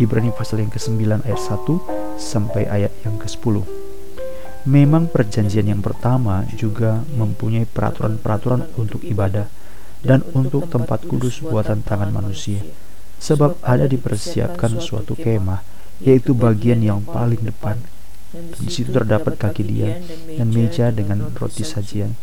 Ibrani 0.00 0.32
pasal 0.32 0.64
yang 0.64 0.72
ke-9 0.72 0.96
ayat 1.28 1.36
1 1.36 2.16
sampai 2.16 2.64
ayat 2.64 2.88
yang 3.04 3.20
ke-10. 3.20 3.60
Memang 4.64 5.12
perjanjian 5.12 5.68
yang 5.68 5.84
pertama 5.84 6.48
juga 6.56 7.04
mempunyai 7.12 7.68
peraturan-peraturan 7.68 8.72
untuk 8.80 9.04
ibadah 9.04 9.52
dan 10.00 10.24
untuk 10.32 10.72
tempat 10.72 11.04
kudus 11.04 11.44
buatan 11.44 11.84
tangan 11.84 12.08
manusia. 12.16 12.64
Sebab 13.20 13.60
ada 13.60 13.84
dipersiapkan 13.84 14.80
suatu 14.80 15.12
kemah, 15.12 15.60
yaitu 16.00 16.32
bagian 16.32 16.80
yang 16.80 17.04
paling 17.04 17.44
depan. 17.44 17.76
Di 18.32 18.72
situ 18.72 18.96
terdapat 18.96 19.36
kaki 19.36 19.68
dia 19.68 20.00
dan 20.40 20.48
meja 20.48 20.88
dengan 20.88 21.28
roti 21.36 21.60
sajian. 21.60 22.16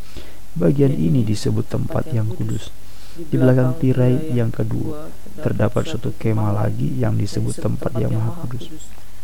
Bagian 0.57 0.98
ini 0.98 1.21
disebut 1.21 1.70
tempat 1.70 2.09
yang 2.09 2.34
kudus. 2.34 2.73
Di 3.18 3.37
belakang 3.37 3.78
tirai 3.78 4.34
yang 4.34 4.50
kedua 4.50 5.09
terdapat 5.39 5.87
suatu 5.87 6.11
kemah 6.18 6.54
lagi 6.54 6.97
yang 6.97 7.15
disebut 7.15 7.57
tempat 7.61 7.93
yang 7.97 8.14
maha 8.14 8.43
kudus. 8.45 8.69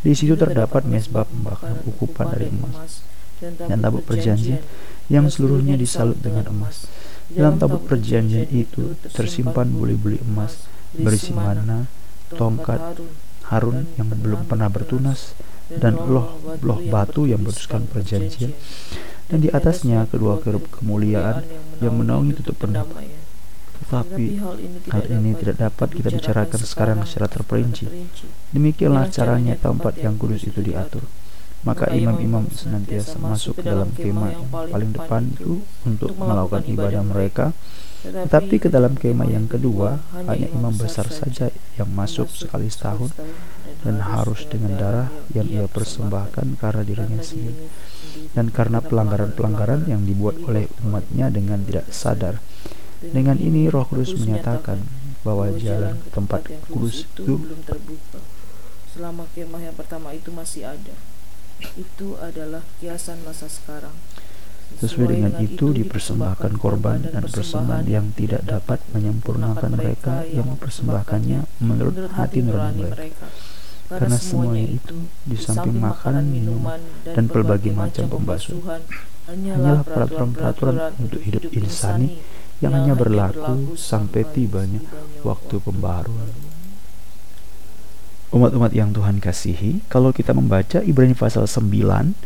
Di 0.03 0.11
situ 0.11 0.35
terdapat 0.35 0.83
mesbah 0.83 1.23
pembakaran 1.23 1.79
ukupan 1.87 2.27
dari 2.31 2.51
emas 2.51 3.03
dan 3.39 3.79
tabut 3.83 4.03
perjanjian 4.03 4.63
yang 5.11 5.27
seluruhnya 5.27 5.75
disalut 5.75 6.19
dengan 6.19 6.47
emas. 6.51 6.87
Dalam 7.31 7.59
tabut 7.59 7.83
perjanjian 7.87 8.47
itu 8.51 8.99
tersimpan 9.11 9.71
buli-buli 9.71 10.19
emas 10.23 10.67
berisi 10.93 11.33
mana, 11.33 11.89
tongkat, 12.29 13.01
Harun 13.49 13.89
yang 13.99 14.07
belum 14.13 14.45
pernah 14.47 14.69
bertunas, 14.69 15.33
dan 15.67 15.97
loh-loh 15.97 16.79
batu 16.87 17.25
yang 17.25 17.41
bertuskan 17.41 17.89
perjanjian. 17.89 18.53
Dan 19.27 19.41
di 19.41 19.49
atasnya 19.49 20.05
kedua 20.05 20.37
kerup 20.37 20.69
kemuliaan 20.69 21.41
yang 21.81 21.95
menaungi 21.97 22.37
tutup 22.43 22.67
pendapat. 22.67 23.22
Tetapi 23.93 24.25
hal 24.89 25.05
ini 25.05 25.37
tidak 25.37 25.69
dapat 25.69 25.93
kita 25.93 26.09
bicarakan 26.09 26.61
sekarang 26.65 26.99
secara 27.05 27.29
terperinci. 27.29 27.85
Demikianlah 28.49 29.05
caranya 29.13 29.53
tempat 29.53 30.01
yang 30.01 30.17
kudus 30.17 30.49
itu 30.49 30.65
diatur. 30.65 31.05
Maka 31.61 31.93
imam-imam 31.93 32.49
senantiasa 32.49 33.21
masuk 33.21 33.61
ke 33.61 33.69
dalam 33.69 33.93
kemah 33.93 34.33
yang 34.33 34.49
paling 34.49 34.91
depan 34.97 35.29
itu 35.37 35.61
untuk 35.85 36.17
melakukan 36.17 36.65
ibadah 36.65 37.05
mereka. 37.05 37.53
Tetapi 38.01 38.65
ke 38.65 38.67
dalam 38.73 38.97
kemah 38.97 39.29
yang 39.29 39.45
kedua 39.45 40.01
hanya 40.25 40.49
imam 40.49 40.73
besar 40.73 41.05
saja 41.13 41.53
yang 41.77 41.87
masuk 41.93 42.33
sekali 42.33 42.73
setahun 42.73 43.13
dan 43.85 44.01
harus 44.01 44.43
dengan 44.49 44.73
darah 44.73 45.09
yang 45.37 45.45
ia 45.47 45.69
persembahkan 45.69 46.57
karena 46.57 46.81
dirinya 46.81 47.21
sendiri 47.21 47.69
dan 48.33 48.49
karena 48.49 48.83
pelanggaran-pelanggaran 48.83 49.87
yang 49.87 50.03
dibuat 50.03 50.41
oleh 50.43 50.67
umatnya 50.83 51.29
dengan 51.29 51.61
tidak 51.63 51.87
sadar. 51.93 52.41
Dengan 53.11 53.35
ini 53.35 53.67
Roh 53.67 53.83
Kudus 53.83 54.15
menyatakan 54.15 54.79
bahwa 55.27 55.51
jalan 55.59 55.99
ke 55.99 56.09
tempat 56.15 56.41
kudus 56.71 57.03
itu 57.03 57.35
belum 57.35 57.59
terbuka. 57.67 58.19
Selama 58.95 59.27
kemah 59.35 59.59
yang 59.59 59.75
pertama 59.75 60.15
itu 60.15 60.29
masih 60.31 60.69
ada. 60.69 60.95
Itu 61.75 62.15
adalah 62.19 62.63
kiasan 62.79 63.23
masa 63.27 63.51
sekarang. 63.51 63.95
Sesuai 64.79 65.19
dengan 65.19 65.33
itu 65.43 65.69
dipersembahkan 65.75 66.57
korban 66.57 67.03
dan 67.05 67.23
persembahan 67.27 67.85
yang 67.85 68.09
tidak 68.15 68.41
dapat 68.47 68.79
menyempurnakan 68.95 69.71
mereka 69.75 70.23
yang 70.27 70.49
mempersembahkannya 70.55 71.39
menurut 71.61 72.09
hati 72.15 72.39
nurani 72.41 72.87
mereka. 72.87 73.27
Karena 73.91 74.17
semuanya 74.17 74.65
itu, 74.65 75.05
di 75.27 75.37
samping 75.37 75.77
makanan, 75.77 76.25
minuman, 76.25 76.81
dan 77.05 77.29
pelbagai 77.29 77.69
macam 77.75 78.09
pembasuhan, 78.09 78.81
hanyalah 79.29 79.85
peraturan-peraturan 79.85 80.97
untuk 80.97 81.21
hidup 81.21 81.43
insani 81.53 82.17
yang 82.59 82.73
hanya 82.75 82.93
berlaku 82.93 83.73
sampai 83.79 84.27
tibanya 84.29 84.83
waktu 85.25 85.57
pembaruan. 85.63 86.31
Umat-umat 88.33 88.73
yang 88.73 88.89
Tuhan 88.89 89.21
kasihi, 89.21 89.85
kalau 89.89 90.09
kita 90.09 90.33
membaca 90.33 90.81
Ibrani 90.81 91.13
pasal 91.13 91.45
9, 91.45 92.17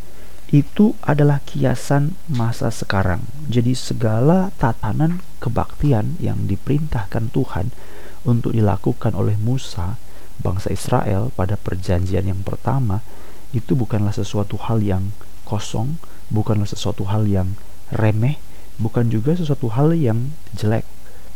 itu 0.56 0.96
adalah 1.04 1.44
kiasan 1.44 2.16
masa 2.32 2.72
sekarang. 2.72 3.28
Jadi 3.52 3.76
segala 3.76 4.56
tatanan 4.56 5.20
kebaktian 5.44 6.16
yang 6.24 6.48
diperintahkan 6.48 7.36
Tuhan 7.36 7.76
untuk 8.24 8.56
dilakukan 8.56 9.12
oleh 9.12 9.36
Musa, 9.36 10.00
bangsa 10.40 10.72
Israel 10.72 11.36
pada 11.36 11.60
perjanjian 11.60 12.24
yang 12.24 12.40
pertama, 12.48 13.04
itu 13.52 13.76
bukanlah 13.76 14.16
sesuatu 14.16 14.56
hal 14.56 14.80
yang 14.80 15.12
kosong, 15.44 16.00
bukanlah 16.32 16.68
sesuatu 16.68 17.04
hal 17.12 17.28
yang 17.28 17.60
remeh, 17.92 18.40
bukan 18.78 19.10
juga 19.10 19.34
sesuatu 19.34 19.70
hal 19.74 19.94
yang 19.98 20.34
jelek. 20.54 20.86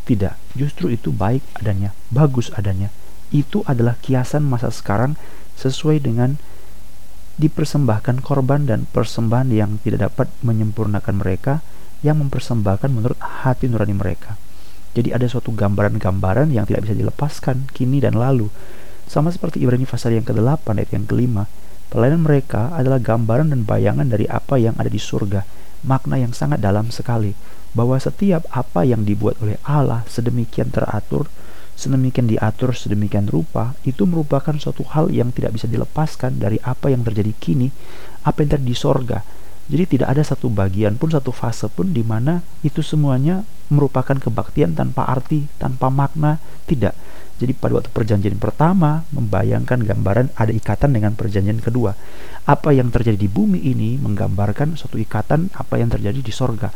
Tidak, 0.01 0.33
justru 0.57 0.89
itu 0.93 1.13
baik 1.13 1.45
adanya, 1.61 1.93
bagus 2.09 2.49
adanya. 2.57 2.89
Itu 3.29 3.61
adalah 3.69 3.97
kiasan 4.01 4.41
masa 4.45 4.73
sekarang 4.73 5.13
sesuai 5.57 6.01
dengan 6.01 6.41
dipersembahkan 7.37 8.21
korban 8.25 8.65
dan 8.65 8.89
persembahan 8.89 9.49
yang 9.53 9.77
tidak 9.81 10.11
dapat 10.11 10.27
menyempurnakan 10.41 11.21
mereka 11.21 11.61
yang 12.01 12.17
mempersembahkan 12.21 12.89
menurut 12.89 13.17
hati 13.21 13.69
nurani 13.69 13.93
mereka. 13.93 14.37
Jadi 14.91 15.15
ada 15.15 15.23
suatu 15.29 15.55
gambaran-gambaran 15.55 16.51
yang 16.51 16.67
tidak 16.67 16.89
bisa 16.89 16.97
dilepaskan 16.97 17.71
kini 17.71 18.03
dan 18.03 18.17
lalu. 18.17 18.51
Sama 19.07 19.31
seperti 19.31 19.63
Ibrani 19.63 19.87
pasal 19.87 20.17
yang 20.17 20.27
ke-8 20.27 20.67
ayat 20.75 20.91
yang 20.91 21.05
kelima, 21.07 21.47
pelayanan 21.87 22.27
mereka 22.27 22.75
adalah 22.75 22.99
gambaran 22.99 23.53
dan 23.55 23.63
bayangan 23.63 24.07
dari 24.07 24.27
apa 24.27 24.59
yang 24.59 24.75
ada 24.75 24.91
di 24.91 24.99
surga 24.99 25.61
makna 25.81 26.21
yang 26.21 26.33
sangat 26.33 26.61
dalam 26.61 26.89
sekali 26.93 27.33
bahwa 27.71 27.95
setiap 27.97 28.43
apa 28.51 28.83
yang 28.83 29.07
dibuat 29.07 29.39
oleh 29.39 29.55
Allah 29.63 30.03
sedemikian 30.07 30.69
teratur, 30.69 31.31
sedemikian 31.79 32.27
diatur, 32.27 32.75
sedemikian 32.75 33.31
rupa, 33.31 33.73
itu 33.87 34.03
merupakan 34.03 34.53
suatu 34.59 34.83
hal 34.91 35.07
yang 35.09 35.31
tidak 35.31 35.55
bisa 35.55 35.65
dilepaskan 35.71 36.37
dari 36.37 36.59
apa 36.61 36.91
yang 36.91 37.01
terjadi 37.07 37.31
kini, 37.39 37.71
apa 38.27 38.43
yang 38.43 38.49
terjadi 38.57 38.67
di 38.67 38.77
sorga. 38.77 39.19
Jadi 39.71 39.83
tidak 39.97 40.07
ada 40.11 40.23
satu 40.25 40.51
bagian 40.51 40.99
pun, 40.99 41.09
satu 41.15 41.31
fase 41.31 41.71
pun 41.71 41.95
di 41.95 42.03
mana 42.03 42.43
itu 42.59 42.83
semuanya 42.83 43.47
merupakan 43.71 44.19
kebaktian 44.19 44.75
tanpa 44.75 45.07
arti, 45.07 45.47
tanpa 45.55 45.87
makna, 45.87 46.43
tidak. 46.67 46.93
Jadi 47.41 47.57
pada 47.57 47.81
waktu 47.81 47.89
perjanjian 47.89 48.37
pertama 48.37 49.01
membayangkan 49.09 49.81
gambaran 49.81 50.29
ada 50.37 50.53
ikatan 50.53 50.93
dengan 50.93 51.17
perjanjian 51.17 51.57
kedua. 51.57 51.97
Apa 52.45 52.69
yang 52.69 52.93
terjadi 52.93 53.17
di 53.17 53.25
bumi 53.25 53.57
ini 53.65 53.97
menggambarkan 53.97 54.77
suatu 54.77 55.01
ikatan 55.01 55.49
apa 55.57 55.81
yang 55.81 55.89
terjadi 55.89 56.21
di 56.21 56.29
sorga. 56.29 56.69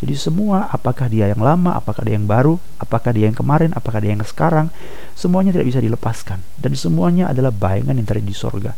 Jadi 0.00 0.16
semua 0.16 0.68
apakah 0.68 1.08
dia 1.08 1.28
yang 1.28 1.40
lama, 1.40 1.76
apakah 1.76 2.04
dia 2.04 2.20
yang 2.20 2.28
baru, 2.28 2.56
apakah 2.80 3.12
dia 3.16 3.28
yang 3.28 3.36
kemarin, 3.36 3.72
apakah 3.76 4.00
dia 4.00 4.16
yang 4.16 4.24
sekarang, 4.24 4.72
semuanya 5.12 5.56
tidak 5.56 5.72
bisa 5.72 5.80
dilepaskan. 5.80 6.40
Dan 6.56 6.72
semuanya 6.76 7.32
adalah 7.32 7.52
bayangan 7.52 7.96
yang 7.96 8.08
terjadi 8.08 8.28
di 8.28 8.36
sorga. 8.36 8.72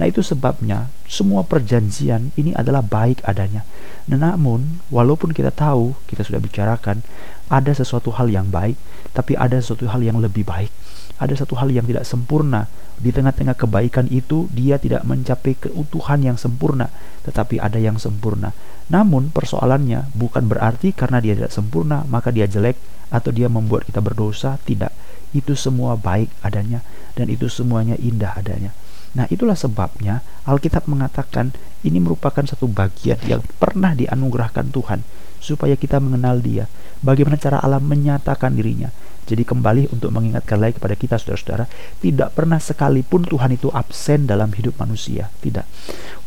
Nah 0.00 0.04
itu 0.04 0.20
sebabnya 0.24 0.88
semua 1.08 1.44
perjanjian 1.44 2.32
ini 2.40 2.56
adalah 2.56 2.84
baik 2.84 3.20
adanya. 3.24 3.64
Nah, 4.06 4.18
namun 4.18 4.82
walaupun 4.88 5.34
kita 5.34 5.50
tahu, 5.50 5.98
kita 6.06 6.22
sudah 6.22 6.38
bicarakan, 6.38 7.02
ada 7.50 7.74
sesuatu 7.74 8.14
hal 8.14 8.30
yang 8.30 8.46
baik, 8.50 8.78
tapi 9.10 9.34
ada 9.34 9.58
sesuatu 9.58 9.90
hal 9.90 10.02
yang 10.02 10.22
lebih 10.22 10.46
baik 10.46 10.70
ada 11.16 11.32
satu 11.32 11.56
hal 11.56 11.72
yang 11.72 11.88
tidak 11.88 12.04
sempurna. 12.04 12.68
Di 12.96 13.12
tengah-tengah 13.12 13.56
kebaikan 13.56 14.08
itu, 14.08 14.48
dia 14.52 14.80
tidak 14.80 15.04
mencapai 15.04 15.56
keutuhan 15.56 16.20
yang 16.24 16.36
sempurna, 16.40 16.88
tetapi 17.28 17.60
ada 17.60 17.76
yang 17.76 18.00
sempurna. 18.00 18.56
Namun, 18.88 19.32
persoalannya 19.32 20.12
bukan 20.16 20.48
berarti 20.48 20.96
karena 20.96 21.20
dia 21.20 21.36
tidak 21.36 21.52
sempurna, 21.52 22.08
maka 22.08 22.32
dia 22.32 22.48
jelek 22.48 22.80
atau 23.12 23.32
dia 23.32 23.52
membuat 23.52 23.84
kita 23.84 24.00
berdosa. 24.00 24.56
Tidak, 24.64 24.92
itu 25.36 25.52
semua 25.52 25.96
baik 26.00 26.32
adanya, 26.40 26.80
dan 27.16 27.28
itu 27.28 27.52
semuanya 27.52 28.00
indah 28.00 28.32
adanya. 28.36 28.72
Nah, 29.16 29.24
itulah 29.32 29.56
sebabnya 29.56 30.20
Alkitab 30.44 30.88
mengatakan 30.88 31.56
ini 31.86 32.02
merupakan 32.02 32.42
satu 32.42 32.66
bagian 32.66 33.22
yang 33.30 33.40
pernah 33.62 33.94
dianugerahkan 33.94 34.74
Tuhan 34.74 35.00
supaya 35.38 35.78
kita 35.78 36.02
mengenal 36.02 36.42
Dia. 36.42 36.66
Bagaimana 36.98 37.38
cara 37.38 37.62
Allah 37.62 37.78
menyatakan 37.78 38.58
dirinya? 38.58 38.90
Jadi 39.26 39.42
kembali 39.42 39.90
untuk 39.90 40.14
mengingatkan 40.14 40.62
lagi 40.62 40.78
kepada 40.78 40.94
kita 40.94 41.18
saudara-saudara, 41.18 41.66
tidak 41.98 42.30
pernah 42.32 42.62
sekalipun 42.62 43.26
Tuhan 43.26 43.58
itu 43.58 43.68
absen 43.74 44.30
dalam 44.30 44.54
hidup 44.54 44.78
manusia, 44.78 45.34
tidak. 45.42 45.66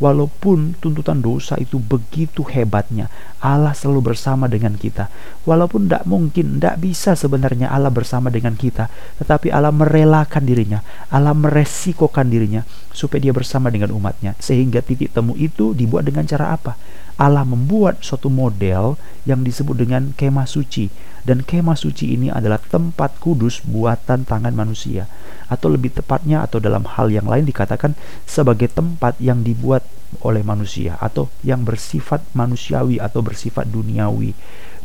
Walaupun 0.04 0.75
tuntutan 0.84 1.24
dosa 1.24 1.56
itu 1.56 1.80
begitu 1.80 2.44
hebatnya, 2.44 3.07
Allah 3.40 3.72
selalu 3.72 4.12
bersama 4.12 4.51
dengan 4.51 4.75
kita. 4.75 5.07
Walaupun 5.48 5.88
tidak 5.88 6.04
mungkin, 6.04 6.60
tidak 6.60 6.75
bisa 6.84 7.16
sebenarnya 7.16 7.72
Allah 7.72 7.92
bersama 7.92 8.28
dengan 8.28 8.60
kita, 8.60 8.92
tetapi 9.24 9.48
Allah 9.48 9.72
merelakan 9.72 10.44
dirinya, 10.44 10.84
Allah 11.07 11.31
meresikokan 11.31 12.28
dirinya 12.28 12.68
supaya 12.92 13.24
dia 13.24 13.31
bersama 13.31 13.72
dengan 13.72 13.96
umatnya. 13.96 14.36
Sehingga 14.44 14.84
titik 14.84 15.16
temu 15.16 15.40
itu 15.40 15.72
dibuat 15.72 16.04
dengan 16.04 16.28
cara 16.28 16.51
apa? 16.51 16.75
Allah 17.19 17.44
membuat 17.44 18.00
suatu 18.00 18.31
model 18.31 18.95
yang 19.27 19.44
disebut 19.44 19.75
dengan 19.75 20.16
kemah 20.16 20.48
suci 20.48 20.88
dan 21.27 21.44
kemah 21.44 21.75
suci 21.75 22.16
ini 22.16 22.31
adalah 22.31 22.57
tempat 22.63 23.19
kudus 23.19 23.60
buatan 23.68 24.24
tangan 24.24 24.56
manusia 24.56 25.04
atau 25.51 25.68
lebih 25.68 25.92
tepatnya 25.92 26.48
atau 26.48 26.63
dalam 26.63 26.88
hal 26.88 27.12
yang 27.12 27.27
lain 27.27 27.44
dikatakan 27.44 27.92
sebagai 28.24 28.71
tempat 28.71 29.19
yang 29.19 29.44
dibuat 29.44 29.83
oleh 30.24 30.42
manusia 30.42 30.95
atau 30.98 31.30
yang 31.45 31.62
bersifat 31.62 32.24
manusiawi 32.33 32.98
atau 32.98 33.19
bersifat 33.22 33.68
duniawi. 33.68 34.33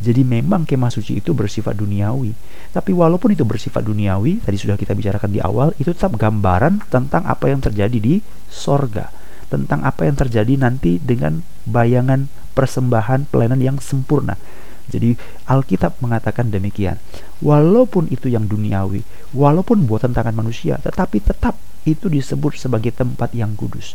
Jadi 0.02 0.26
memang 0.26 0.66
kemah 0.66 0.90
suci 0.90 1.22
itu 1.22 1.32
bersifat 1.32 1.78
duniawi. 1.78 2.34
Tapi 2.74 2.90
walaupun 2.90 3.32
itu 3.32 3.46
bersifat 3.46 3.86
duniawi, 3.86 4.42
tadi 4.42 4.58
sudah 4.58 4.74
kita 4.74 4.92
bicarakan 4.92 5.30
di 5.30 5.38
awal, 5.40 5.70
itu 5.78 5.94
tetap 5.94 6.18
gambaran 6.18 6.82
tentang 6.90 7.24
apa 7.24 7.46
yang 7.46 7.62
terjadi 7.62 7.94
di 7.94 8.18
sorga. 8.50 9.23
Tentang 9.48 9.84
apa 9.84 10.08
yang 10.08 10.16
terjadi 10.16 10.54
nanti 10.58 10.98
dengan 10.98 11.44
bayangan 11.68 12.28
persembahan 12.54 13.28
pelayanan 13.28 13.60
yang 13.60 13.76
sempurna. 13.82 14.38
Jadi 14.84 15.16
Alkitab 15.48 16.00
mengatakan 16.04 16.52
demikian. 16.52 17.00
Walaupun 17.40 18.12
itu 18.12 18.28
yang 18.28 18.44
duniawi, 18.44 19.00
walaupun 19.32 19.88
buatan 19.88 20.12
tangan 20.12 20.36
manusia, 20.36 20.76
tetapi 20.80 21.24
tetap 21.24 21.56
itu 21.84 22.08
disebut 22.08 22.56
sebagai 22.56 22.92
tempat 22.96 23.32
yang 23.36 23.52
kudus. 23.56 23.92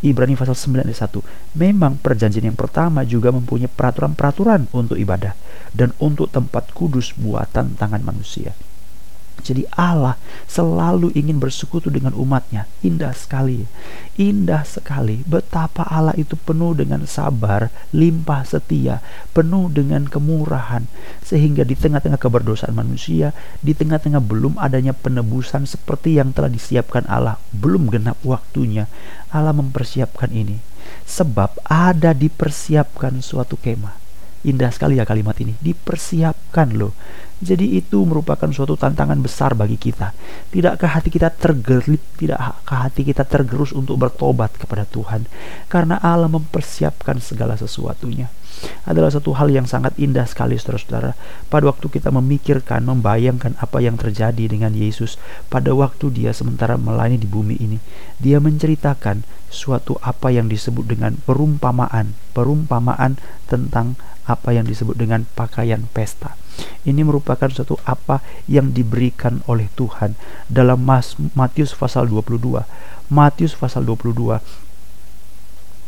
Ibrani 0.00 0.36
pasal 0.36 0.56
9 0.56 0.88
ayat 0.88 1.08
1. 1.08 1.20
Memang 1.56 2.00
perjanjian 2.00 2.48
yang 2.48 2.56
pertama 2.56 3.04
juga 3.04 3.32
mempunyai 3.32 3.68
peraturan-peraturan 3.68 4.72
untuk 4.72 4.96
ibadah 4.96 5.36
dan 5.76 5.92
untuk 6.00 6.32
tempat 6.32 6.72
kudus 6.72 7.12
buatan 7.16 7.76
tangan 7.76 8.00
manusia. 8.00 8.56
Jadi 9.40 9.68
Allah 9.76 10.16
selalu 10.48 11.12
ingin 11.12 11.36
bersekutu 11.36 11.92
dengan 11.92 12.16
umatnya. 12.16 12.64
Indah 12.80 13.12
sekali. 13.12 13.68
Indah 14.16 14.64
sekali. 14.64 15.22
Betapa 15.28 15.84
Allah 15.86 16.16
itu 16.16 16.34
penuh 16.34 16.72
dengan 16.72 17.04
sabar, 17.04 17.68
limpah 17.92 18.42
setia, 18.48 19.04
penuh 19.36 19.68
dengan 19.68 20.08
kemurahan. 20.08 20.88
Sehingga 21.20 21.62
di 21.62 21.76
tengah-tengah 21.76 22.18
keberdosaan 22.18 22.74
manusia, 22.74 23.36
di 23.60 23.76
tengah-tengah 23.76 24.22
belum 24.24 24.56
adanya 24.56 24.96
penebusan 24.96 25.68
seperti 25.68 26.16
yang 26.16 26.32
telah 26.32 26.48
disiapkan 26.48 27.04
Allah, 27.06 27.36
belum 27.52 27.92
genap 27.92 28.18
waktunya, 28.24 28.88
Allah 29.30 29.52
mempersiapkan 29.52 30.32
ini. 30.32 30.58
Sebab 31.06 31.66
ada 31.66 32.14
dipersiapkan 32.14 33.18
suatu 33.18 33.58
kemah 33.58 34.06
Indah 34.46 34.70
sekali 34.70 35.02
ya 35.02 35.04
kalimat 35.08 35.34
ini. 35.42 35.58
Dipersiapkan 35.58 36.70
loh. 36.78 36.94
Jadi 37.36 37.76
itu 37.76 38.00
merupakan 38.08 38.48
suatu 38.48 38.80
tantangan 38.80 39.20
besar 39.20 39.52
bagi 39.52 39.76
kita. 39.76 40.16
Tidakkah 40.48 40.96
hati 40.96 41.12
kita 41.12 41.28
tergelip, 41.28 42.00
tidakkah 42.16 42.88
hati 42.88 43.04
kita 43.04 43.28
tergerus 43.28 43.76
untuk 43.76 44.00
bertobat 44.00 44.56
kepada 44.56 44.88
Tuhan? 44.88 45.28
Karena 45.68 46.00
Allah 46.00 46.32
mempersiapkan 46.32 47.20
segala 47.20 47.60
sesuatunya. 47.60 48.32
Adalah 48.88 49.12
satu 49.12 49.36
hal 49.36 49.52
yang 49.52 49.68
sangat 49.68 49.92
indah 50.00 50.24
sekali 50.24 50.56
saudara-saudara. 50.56 51.12
Pada 51.52 51.68
waktu 51.68 51.92
kita 51.92 52.08
memikirkan, 52.08 52.88
membayangkan 52.88 53.52
apa 53.60 53.84
yang 53.84 54.00
terjadi 54.00 54.48
dengan 54.48 54.72
Yesus 54.72 55.20
pada 55.52 55.76
waktu 55.76 56.08
dia 56.08 56.32
sementara 56.32 56.80
melayani 56.80 57.20
di 57.20 57.28
bumi 57.28 57.60
ini. 57.60 57.76
Dia 58.16 58.40
menceritakan 58.40 59.28
suatu 59.52 60.00
apa 60.00 60.32
yang 60.32 60.48
disebut 60.48 60.88
dengan 60.88 61.20
perumpamaan. 61.20 62.16
Perumpamaan 62.32 63.20
tentang 63.44 64.00
apa 64.24 64.56
yang 64.56 64.64
disebut 64.64 64.96
dengan 64.96 65.28
pakaian 65.36 65.84
pesta. 65.92 66.34
Ini 66.86 67.02
merupakan 67.02 67.50
suatu 67.50 67.74
apa 67.82 68.22
yang 68.46 68.70
diberikan 68.70 69.42
oleh 69.50 69.66
Tuhan 69.74 70.14
dalam 70.46 70.86
Matius 71.34 71.74
pasal 71.74 72.06
22. 72.06 72.62
Matius 73.10 73.58
pasal 73.58 73.82
22 73.82 74.38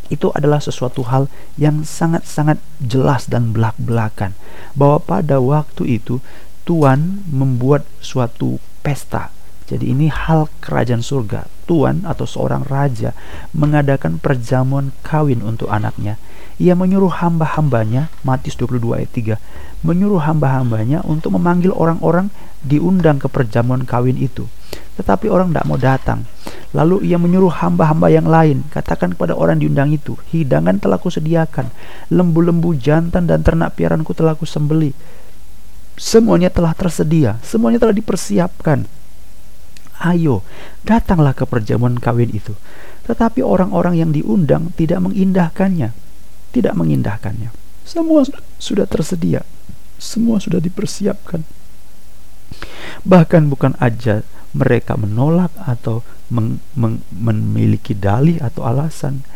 itu 0.09 0.33
adalah 0.33 0.59
sesuatu 0.59 1.05
hal 1.07 1.29
yang 1.61 1.85
sangat-sangat 1.85 2.57
jelas 2.81 3.29
dan 3.29 3.53
belak-belakan 3.53 4.33
bahwa 4.73 4.99
pada 5.05 5.37
waktu 5.39 6.01
itu 6.01 6.25
Tuhan 6.65 7.29
membuat 7.29 7.85
suatu 8.01 8.57
pesta. 8.81 9.31
Jadi 9.69 9.93
ini 9.93 10.09
hal 10.09 10.49
kerajaan 10.65 11.05
surga. 11.05 11.45
Tuhan 11.69 12.09
atau 12.09 12.25
seorang 12.25 12.65
raja 12.65 13.13
mengadakan 13.53 14.17
perjamuan 14.17 14.97
kawin 15.05 15.45
untuk 15.45 15.69
anaknya 15.69 16.17
ia 16.59 16.75
menyuruh 16.75 17.23
hamba-hambanya, 17.23 18.11
Matius 18.27 18.59
22 18.59 18.99
ayat 18.99 19.11
3, 19.15 19.39
menyuruh 19.87 20.23
hamba-hambanya 20.23 21.03
untuk 21.07 21.39
memanggil 21.39 21.71
orang-orang 21.75 22.31
diundang 22.63 23.23
ke 23.23 23.31
perjamuan 23.31 23.87
kawin 23.87 24.19
itu. 24.19 24.51
Tetapi 24.99 25.31
orang 25.31 25.55
tidak 25.55 25.67
mau 25.67 25.79
datang. 25.79 26.27
Lalu 26.75 27.07
ia 27.09 27.17
menyuruh 27.17 27.51
hamba-hamba 27.63 28.11
yang 28.13 28.27
lain, 28.29 28.67
katakan 28.69 29.15
kepada 29.15 29.33
orang 29.33 29.63
diundang 29.63 29.95
itu, 29.95 30.19
hidangan 30.35 30.77
telah 30.83 31.01
kusediakan, 31.01 31.71
lembu-lembu 32.13 32.77
jantan 32.77 33.25
dan 33.25 33.41
ternak 33.41 33.79
piaranku 33.79 34.13
telah 34.13 34.35
kusembeli. 34.35 34.93
Semuanya 35.97 36.51
telah 36.53 36.75
tersedia, 36.77 37.41
semuanya 37.41 37.81
telah 37.81 37.95
dipersiapkan. 37.97 38.85
Ayo, 39.99 40.47
datanglah 40.87 41.35
ke 41.35 41.43
perjamuan 41.49 41.99
kawin 41.99 42.31
itu. 42.31 42.55
Tetapi 43.09 43.41
orang-orang 43.41 43.99
yang 43.99 44.11
diundang 44.13 44.71
tidak 44.77 45.03
mengindahkannya 45.03 45.91
tidak 46.53 46.75
mengindahkannya. 46.77 47.53
Semua 47.85 48.25
sudah 48.61 48.85
tersedia, 48.85 49.45
semua 49.99 50.39
sudah 50.39 50.63
dipersiapkan. 50.63 51.43
Bahkan 53.05 53.43
bukan 53.53 53.77
aja 53.83 54.25
mereka 54.57 54.97
menolak 54.97 55.53
atau 55.61 56.01
meng, 56.33 56.63
meng, 56.73 57.05
memiliki 57.13 57.93
dalih 57.93 58.41
atau 58.41 58.65
alasan. 58.65 59.27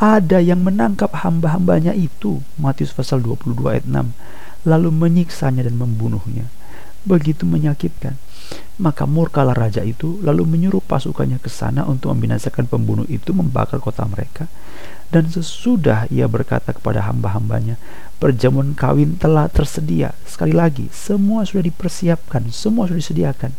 Ada 0.00 0.40
yang 0.40 0.64
menangkap 0.64 1.12
hamba-hambanya 1.12 1.92
itu, 1.92 2.40
Matius 2.56 2.92
pasal 2.92 3.20
22 3.20 3.68
ayat 3.68 3.84
6, 3.84 4.16
lalu 4.64 4.88
menyiksanya 4.88 5.64
dan 5.64 5.76
membunuhnya. 5.76 6.48
Begitu 7.04 7.44
menyakitkan. 7.44 8.16
Maka 8.80 9.04
murkalah 9.04 9.52
raja 9.52 9.84
itu 9.84 10.16
lalu 10.24 10.48
menyuruh 10.48 10.80
pasukannya 10.80 11.36
ke 11.36 11.52
sana 11.52 11.84
untuk 11.84 12.16
membinasakan 12.16 12.64
pembunuh 12.64 13.04
itu 13.12 13.30
membakar 13.36 13.76
kota 13.76 14.08
mereka 14.08 14.48
dan 15.10 15.26
sesudah 15.26 16.06
ia 16.06 16.30
berkata 16.30 16.70
kepada 16.70 17.02
hamba-hambanya, 17.10 17.74
perjamuan 18.22 18.78
kawin 18.78 19.18
telah 19.18 19.50
tersedia. 19.50 20.14
Sekali 20.22 20.54
lagi, 20.54 20.86
semua 20.94 21.42
sudah 21.42 21.66
dipersiapkan, 21.66 22.46
semua 22.54 22.86
sudah 22.86 23.02
disediakan. 23.02 23.50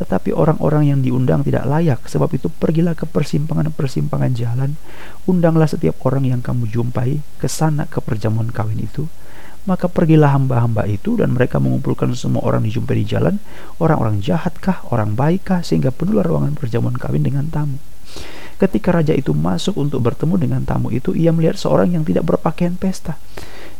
Tetapi 0.00 0.32
orang-orang 0.32 0.88
yang 0.88 1.00
diundang 1.04 1.44
tidak 1.44 1.68
layak, 1.68 2.00
sebab 2.08 2.32
itu 2.32 2.48
pergilah 2.48 2.96
ke 2.96 3.04
persimpangan-persimpangan 3.04 4.32
jalan, 4.32 4.80
undanglah 5.28 5.68
setiap 5.68 6.00
orang 6.08 6.24
yang 6.24 6.40
kamu 6.40 6.64
jumpai 6.64 7.20
ke 7.36 7.48
sana 7.48 7.84
ke 7.84 8.00
perjamuan 8.00 8.48
kawin 8.48 8.80
itu. 8.80 9.04
Maka 9.66 9.90
pergilah 9.90 10.32
hamba-hamba 10.32 10.86
itu 10.86 11.18
dan 11.18 11.34
mereka 11.34 11.58
mengumpulkan 11.58 12.14
semua 12.14 12.40
orang 12.46 12.62
dijumpai 12.64 13.02
di 13.02 13.04
jalan, 13.04 13.42
orang-orang 13.82 14.22
jahatkah, 14.22 14.86
orang 14.94 15.12
baikkah, 15.18 15.60
sehingga 15.60 15.90
penuhlah 15.90 16.22
ruangan 16.22 16.54
perjamuan 16.54 16.94
kawin 16.94 17.26
dengan 17.26 17.50
tamu. 17.50 17.76
Ketika 18.56 18.88
raja 18.88 19.12
itu 19.12 19.36
masuk 19.36 19.76
untuk 19.76 20.00
bertemu 20.00 20.40
dengan 20.40 20.62
tamu 20.64 20.88
itu, 20.88 21.12
ia 21.12 21.28
melihat 21.28 21.60
seorang 21.60 21.92
yang 21.92 22.04
tidak 22.08 22.24
berpakaian 22.24 22.72
pesta. 22.72 23.20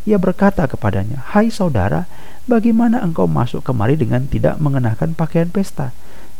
Ia 0.04 0.20
berkata 0.20 0.68
kepadanya, 0.68 1.24
"Hai 1.32 1.48
saudara, 1.48 2.04
bagaimana 2.44 3.00
engkau 3.00 3.24
masuk 3.24 3.64
kemari 3.64 3.96
dengan 3.96 4.28
tidak 4.28 4.60
mengenakan 4.60 5.16
pakaian 5.16 5.48
pesta?" 5.48 5.96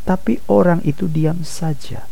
Tapi 0.07 0.39
orang 0.47 0.79
itu 0.87 1.09
diam 1.09 1.41
saja. 1.43 2.07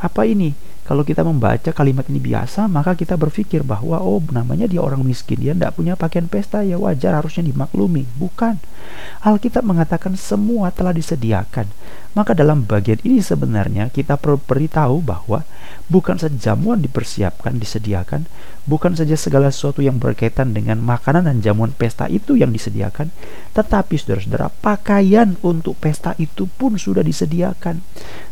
Apa 0.00 0.26
ini? 0.26 0.56
Kalau 0.88 1.04
kita 1.04 1.20
membaca 1.20 1.68
kalimat 1.68 2.08
ini 2.08 2.16
biasa, 2.16 2.64
maka 2.64 2.96
kita 2.96 3.12
berpikir 3.20 3.60
bahwa 3.60 4.00
oh 4.00 4.24
namanya 4.32 4.64
dia 4.64 4.80
orang 4.80 5.04
miskin, 5.04 5.36
dia 5.36 5.52
tidak 5.52 5.76
punya 5.76 6.00
pakaian 6.00 6.24
pesta, 6.32 6.64
ya 6.64 6.80
wajar 6.80 7.12
harusnya 7.12 7.44
dimaklumi. 7.44 8.08
Bukan. 8.16 8.56
Alkitab 9.20 9.68
mengatakan 9.68 10.16
semua 10.16 10.72
telah 10.72 10.96
disediakan. 10.96 11.68
Maka 12.18 12.34
dalam 12.34 12.66
bagian 12.66 12.98
ini 13.06 13.22
sebenarnya 13.22 13.94
kita 13.94 14.18
perlu 14.18 14.42
beritahu 14.42 14.98
bahwa 14.98 15.46
bukan 15.86 16.18
saja 16.18 16.50
jamuan 16.50 16.82
dipersiapkan, 16.82 17.54
disediakan, 17.62 18.26
bukan 18.66 18.98
saja 18.98 19.14
segala 19.14 19.54
sesuatu 19.54 19.80
yang 19.80 20.02
berkaitan 20.02 20.50
dengan 20.50 20.82
makanan 20.82 21.30
dan 21.30 21.38
jamuan 21.40 21.70
pesta 21.70 22.10
itu 22.10 22.34
yang 22.34 22.50
disediakan, 22.50 23.14
tetapi 23.54 23.96
saudara-saudara, 23.96 24.50
pakaian 24.60 25.38
untuk 25.46 25.78
pesta 25.78 26.18
itu 26.18 26.50
pun 26.50 26.74
sudah 26.74 27.06
disediakan. 27.06 27.80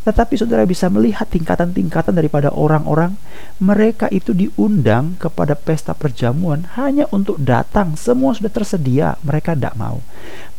Tetapi 0.03 0.33
saudara 0.35 0.67
bisa 0.67 0.91
melihat 0.91 1.31
tingkatan-tingkatan 1.31 2.11
daripada 2.11 2.51
orang-orang, 2.51 3.15
mereka 3.57 4.11
itu 4.13 4.35
diundang 4.35 5.15
kepada 5.17 5.57
pesta 5.57 5.97
perjamuan 5.97 6.69
hanya 6.75 7.09
untuk 7.09 7.41
datang, 7.41 7.97
semua 7.97 8.37
sudah 8.37 8.53
tersedia, 8.53 9.15
mereka 9.25 9.57
tidak 9.57 9.73
mau. 9.79 10.03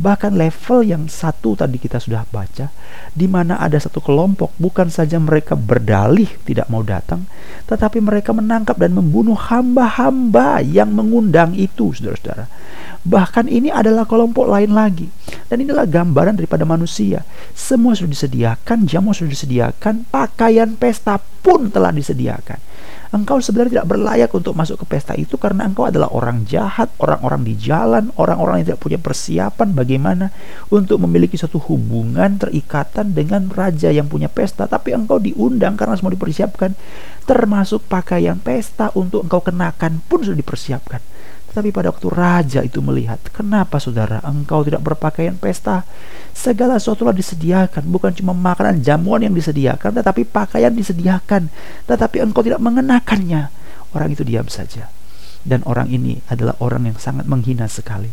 Bahkan 0.03 0.35
level 0.35 0.81
yang 0.83 1.07
satu 1.07 1.55
tadi 1.55 1.79
kita 1.79 2.03
sudah 2.03 2.27
baca, 2.27 2.75
di 3.19 3.27
mana 3.27 3.59
ada 3.59 3.75
satu 3.75 3.99
kelompok 3.99 4.55
bukan 4.63 4.87
saja 4.87 5.19
mereka 5.19 5.59
berdalih 5.59 6.31
tidak 6.47 6.71
mau 6.71 6.87
datang, 6.87 7.27
tetapi 7.67 7.99
mereka 7.99 8.31
menangkap 8.31 8.79
dan 8.79 8.95
membunuh 8.95 9.35
hamba-hamba 9.35 10.63
yang 10.63 10.95
mengundang 10.95 11.59
itu, 11.59 11.91
saudara-saudara. 11.91 12.47
Bahkan 13.03 13.51
ini 13.51 13.75
adalah 13.75 14.07
kelompok 14.07 14.47
lain 14.47 14.71
lagi. 14.71 15.11
Dan 15.51 15.65
inilah 15.65 15.89
gambaran 15.89 16.39
daripada 16.39 16.63
manusia. 16.63 17.27
Semua 17.57 17.99
sudah 17.99 18.15
disediakan, 18.15 18.87
jamu 18.87 19.11
sudah 19.11 19.33
disediakan, 19.35 20.07
pakaian 20.13 20.79
pesta 20.79 21.19
pun 21.19 21.73
telah 21.75 21.91
disediakan. 21.91 22.61
Engkau 23.09 23.41
sebenarnya 23.41 23.81
tidak 23.81 23.89
berlayak 23.89 24.31
untuk 24.37 24.53
masuk 24.53 24.85
ke 24.85 24.87
pesta 24.87 25.17
itu 25.17 25.41
karena 25.41 25.65
engkau 25.65 25.89
adalah 25.89 26.13
orang 26.13 26.45
jahat, 26.45 26.93
orang-orang 27.01 27.41
di 27.41 27.57
jalan, 27.57 28.13
orang-orang 28.21 28.61
yang 28.61 28.67
tidak 28.75 28.83
punya 28.85 28.99
persiapan 29.01 29.69
bagaimana 29.73 30.27
untuk 30.69 31.01
memiliki 31.01 31.41
suatu 31.41 31.57
hubungan 31.73 32.37
terikatan 32.37 33.17
dengan 33.17 33.49
raja 33.49 33.89
yang 33.89 34.13
punya 34.13 34.29
pesta. 34.29 34.69
Tapi 34.69 34.93
engkau 34.93 35.17
diundang 35.17 35.81
karena 35.81 35.97
semua 35.97 36.13
dipersiapkan, 36.13 36.77
termasuk 37.25 37.89
pakaian 37.89 38.37
pesta 38.37 38.93
untuk 38.93 39.25
engkau 39.25 39.41
kenakan 39.41 40.05
pun 40.05 40.21
sudah 40.21 40.37
dipersiapkan. 40.37 41.01
Tetapi 41.49 41.73
pada 41.73 41.89
waktu 41.89 42.09
raja 42.13 42.61
itu 42.61 42.85
melihat, 42.85 43.17
kenapa 43.33 43.81
saudara 43.81 44.21
engkau 44.21 44.61
tidak 44.63 44.85
berpakaian 44.85 45.35
pesta? 45.41 45.89
Segala 46.37 46.77
sesuatu 46.77 47.09
disediakan, 47.09 47.89
bukan 47.89 48.13
cuma 48.13 48.37
makanan 48.37 48.85
jamuan 48.85 49.25
yang 49.25 49.33
disediakan, 49.33 49.97
tetapi 49.97 50.29
pakaian 50.29 50.71
disediakan. 50.71 51.49
Tetapi 51.89 52.21
engkau 52.21 52.45
tidak 52.45 52.61
mengenakannya. 52.61 53.49
Orang 53.97 54.13
itu 54.13 54.23
diam 54.23 54.47
saja. 54.47 54.93
Dan 55.41 55.65
orang 55.65 55.89
ini 55.89 56.21
adalah 56.29 56.53
orang 56.61 56.93
yang 56.93 56.99
sangat 57.01 57.25
menghina 57.25 57.65
sekali. 57.65 58.13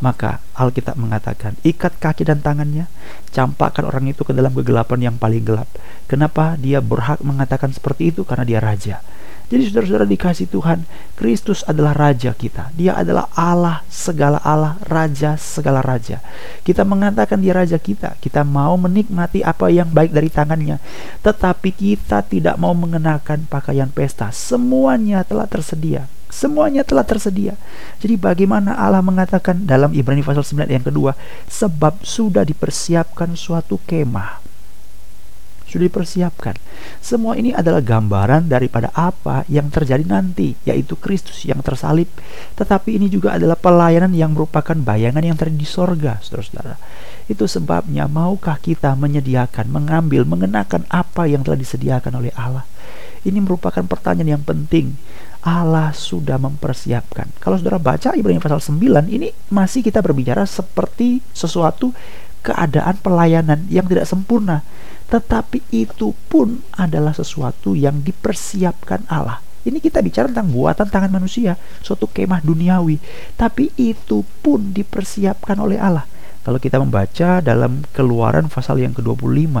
Maka 0.00 0.40
Alkitab 0.56 0.96
mengatakan, 0.96 1.60
ikat 1.60 2.00
kaki 2.00 2.24
dan 2.24 2.40
tangannya, 2.40 2.88
campakkan 3.36 3.84
orang 3.84 4.08
itu 4.08 4.24
ke 4.24 4.32
dalam 4.32 4.56
kegelapan 4.56 5.12
yang 5.12 5.16
paling 5.20 5.44
gelap. 5.44 5.68
Kenapa 6.08 6.56
dia 6.56 6.80
berhak 6.80 7.20
mengatakan 7.20 7.76
seperti 7.76 8.08
itu? 8.08 8.24
Karena 8.24 8.48
dia 8.48 8.64
raja. 8.64 9.04
Jadi 9.50 9.66
saudara-saudara 9.66 10.06
dikasih 10.06 10.46
Tuhan, 10.46 10.86
Kristus 11.18 11.66
adalah 11.66 11.90
Raja 11.90 12.30
kita. 12.30 12.70
Dia 12.78 12.94
adalah 12.94 13.26
Allah 13.34 13.82
segala 13.90 14.38
Allah, 14.46 14.78
Raja 14.86 15.34
segala 15.34 15.82
Raja. 15.82 16.22
Kita 16.62 16.86
mengatakan 16.86 17.42
dia 17.42 17.58
Raja 17.58 17.74
kita. 17.82 18.14
Kita 18.22 18.46
mau 18.46 18.78
menikmati 18.78 19.42
apa 19.42 19.66
yang 19.66 19.90
baik 19.90 20.14
dari 20.14 20.30
tangannya. 20.30 20.78
Tetapi 21.26 21.74
kita 21.74 22.22
tidak 22.30 22.62
mau 22.62 22.78
mengenakan 22.78 23.50
pakaian 23.50 23.90
pesta. 23.90 24.30
Semuanya 24.30 25.26
telah 25.26 25.50
tersedia. 25.50 26.06
Semuanya 26.30 26.86
telah 26.86 27.02
tersedia. 27.02 27.58
Jadi 27.98 28.14
bagaimana 28.14 28.78
Allah 28.78 29.02
mengatakan 29.02 29.66
dalam 29.66 29.90
Ibrani 29.90 30.22
pasal 30.22 30.46
9 30.46 30.70
yang 30.70 30.86
kedua, 30.86 31.18
sebab 31.50 32.06
sudah 32.06 32.46
dipersiapkan 32.46 33.34
suatu 33.34 33.82
kemah 33.82 34.49
sudah 35.70 35.86
dipersiapkan. 35.86 36.58
Semua 36.98 37.38
ini 37.38 37.54
adalah 37.54 37.78
gambaran 37.78 38.50
daripada 38.50 38.90
apa 38.90 39.46
yang 39.46 39.70
terjadi 39.70 40.02
nanti, 40.02 40.58
yaitu 40.66 40.98
Kristus 40.98 41.46
yang 41.46 41.62
tersalib. 41.62 42.10
Tetapi 42.58 42.98
ini 42.98 43.06
juga 43.06 43.38
adalah 43.38 43.54
pelayanan 43.54 44.10
yang 44.10 44.34
merupakan 44.34 44.74
bayangan 44.74 45.22
yang 45.22 45.38
terjadi 45.38 45.58
di 45.62 45.68
sorga, 45.70 46.18
saudara-saudara. 46.18 46.74
Itu 47.30 47.46
sebabnya 47.46 48.10
maukah 48.10 48.58
kita 48.58 48.98
menyediakan, 48.98 49.70
mengambil, 49.70 50.26
mengenakan 50.26 50.82
apa 50.90 51.30
yang 51.30 51.46
telah 51.46 51.56
disediakan 51.56 52.18
oleh 52.18 52.34
Allah? 52.34 52.66
Ini 53.22 53.38
merupakan 53.38 53.84
pertanyaan 53.86 54.40
yang 54.40 54.44
penting. 54.44 54.98
Allah 55.40 55.94
sudah 55.94 56.36
mempersiapkan. 56.36 57.32
Kalau 57.40 57.56
saudara 57.56 57.80
baca 57.80 58.12
Ibrani 58.12 58.42
pasal 58.42 58.60
9, 58.60 59.08
ini 59.08 59.32
masih 59.48 59.80
kita 59.80 60.04
berbicara 60.04 60.44
seperti 60.44 61.24
sesuatu 61.32 61.96
keadaan 62.40 62.96
pelayanan 63.00 63.68
yang 63.68 63.84
tidak 63.88 64.08
sempurna 64.08 64.64
tetapi 65.10 65.66
itu 65.74 66.14
pun 66.30 66.62
adalah 66.78 67.10
sesuatu 67.10 67.74
yang 67.74 68.00
dipersiapkan 68.00 69.10
Allah. 69.10 69.42
Ini 69.60 69.76
kita 69.76 70.00
bicara 70.00 70.30
tentang 70.30 70.48
buatan 70.48 70.88
tangan 70.88 71.12
manusia, 71.12 71.58
suatu 71.84 72.08
kemah 72.08 72.40
duniawi, 72.40 72.96
tapi 73.36 73.68
itu 73.76 74.24
pun 74.40 74.72
dipersiapkan 74.72 75.58
oleh 75.60 75.76
Allah. 75.76 76.08
Kalau 76.40 76.56
kita 76.56 76.80
membaca 76.80 77.44
dalam 77.44 77.84
Keluaran 77.92 78.48
pasal 78.48 78.80
yang 78.80 78.96
ke-25, 78.96 79.52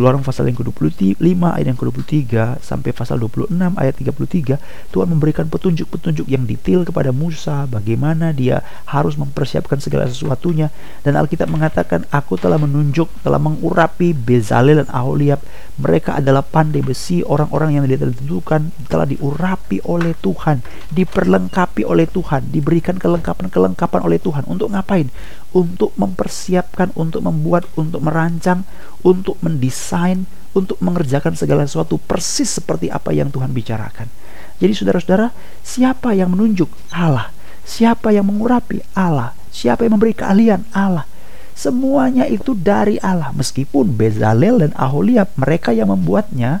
Keluaran 0.00 0.24
pasal 0.24 0.48
yang 0.48 0.56
ke-25 0.56 1.20
ayat 1.20 1.66
yang 1.68 1.76
ke-23 1.76 2.56
sampai 2.64 2.88
pasal 2.96 3.20
26 3.20 3.52
ayat 3.52 3.92
33 4.00 4.56
Tuhan 4.96 5.06
memberikan 5.12 5.44
petunjuk-petunjuk 5.44 6.24
yang 6.24 6.48
detail 6.48 6.88
kepada 6.88 7.12
Musa 7.12 7.68
bagaimana 7.68 8.32
dia 8.32 8.64
harus 8.88 9.20
mempersiapkan 9.20 9.76
segala 9.76 10.08
sesuatunya. 10.08 10.72
Dan 11.04 11.20
Alkitab 11.20 11.52
mengatakan 11.52 12.08
aku 12.08 12.40
telah 12.40 12.56
menunjuk 12.56 13.12
telah 13.20 13.36
mengurapi 13.36 14.16
Bezalel 14.16 14.80
dan 14.80 14.88
Aholiab. 14.88 15.44
Mereka 15.76 16.16
adalah 16.16 16.48
pandai 16.48 16.80
besi 16.80 17.20
orang-orang 17.20 17.76
yang 17.76 17.84
ditentukan 17.84 18.72
telah 18.88 19.04
diurapi 19.04 19.84
oleh 19.84 20.16
Tuhan 20.16 20.64
diperlengkapi 20.96 21.84
oleh 21.84 22.08
Tuhan 22.08 22.48
diberikan 22.48 22.96
kelengkapan-kelengkapan 22.96 24.00
oleh 24.00 24.16
Tuhan. 24.16 24.48
Untuk 24.48 24.72
ngapain 24.72 25.12
untuk 25.50 25.90
mempersiapkan 25.98 26.94
untuk 26.94 27.26
membuat 27.26 27.66
untuk 27.74 28.00
merancang 28.04 28.62
untuk 29.02 29.36
mendesain 29.42 29.70
desain 29.70 30.18
untuk 30.50 30.78
mengerjakan 30.82 31.38
segala 31.38 31.62
sesuatu 31.62 31.98
persis 31.98 32.50
seperti 32.50 32.90
apa 32.90 33.14
yang 33.14 33.30
Tuhan 33.30 33.54
bicarakan. 33.54 34.10
Jadi 34.58 34.72
saudara-saudara, 34.74 35.30
siapa 35.62 36.12
yang 36.12 36.34
menunjuk? 36.34 36.68
Allah. 36.90 37.30
Siapa 37.62 38.10
yang 38.10 38.26
mengurapi? 38.26 38.82
Allah. 38.98 39.32
Siapa 39.54 39.86
yang 39.86 39.94
memberi 39.96 40.12
keahlian? 40.12 40.66
Allah. 40.74 41.06
Semuanya 41.54 42.26
itu 42.26 42.58
dari 42.58 42.98
Allah. 42.98 43.30
Meskipun 43.32 43.94
Bezalel 43.94 44.66
dan 44.66 44.72
Aholiab 44.74 45.30
mereka 45.38 45.70
yang 45.70 45.88
membuatnya, 45.94 46.60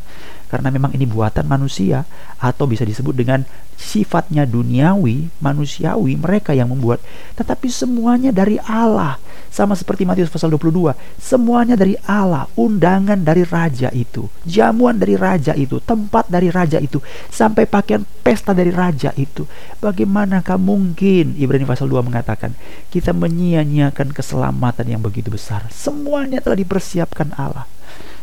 karena 0.50 0.68
memang 0.74 0.90
ini 0.92 1.06
buatan 1.06 1.46
manusia 1.46 2.02
atau 2.42 2.66
bisa 2.66 2.82
disebut 2.82 3.14
dengan 3.14 3.46
sifatnya 3.80 4.44
duniawi, 4.44 5.32
manusiawi, 5.40 6.18
mereka 6.20 6.52
yang 6.52 6.68
membuat. 6.68 7.00
Tetapi 7.38 7.70
semuanya 7.72 8.34
dari 8.34 8.60
Allah. 8.66 9.16
Sama 9.50 9.74
seperti 9.74 10.06
Matius 10.06 10.30
pasal 10.30 10.46
22, 10.54 10.94
semuanya 11.18 11.74
dari 11.74 11.98
Allah, 12.06 12.46
undangan 12.54 13.18
dari 13.18 13.42
raja 13.42 13.90
itu, 13.90 14.30
jamuan 14.46 14.94
dari 14.94 15.18
raja 15.18 15.58
itu, 15.58 15.82
tempat 15.82 16.30
dari 16.30 16.54
raja 16.54 16.78
itu, 16.78 17.02
sampai 17.34 17.66
pakaian 17.66 18.06
pesta 18.22 18.54
dari 18.54 18.70
raja 18.70 19.10
itu. 19.18 19.50
Bagaimanakah 19.82 20.54
mungkin 20.54 21.34
Ibrani 21.34 21.66
pasal 21.66 21.90
2 21.90 21.98
mengatakan 21.98 22.54
kita 22.94 23.10
menyia-nyiakan 23.10 24.14
keselamatan 24.14 24.86
yang 24.86 25.02
begitu 25.02 25.34
besar? 25.34 25.66
Semuanya 25.74 26.38
telah 26.38 26.54
dipersiapkan 26.54 27.34
Allah. 27.34 27.66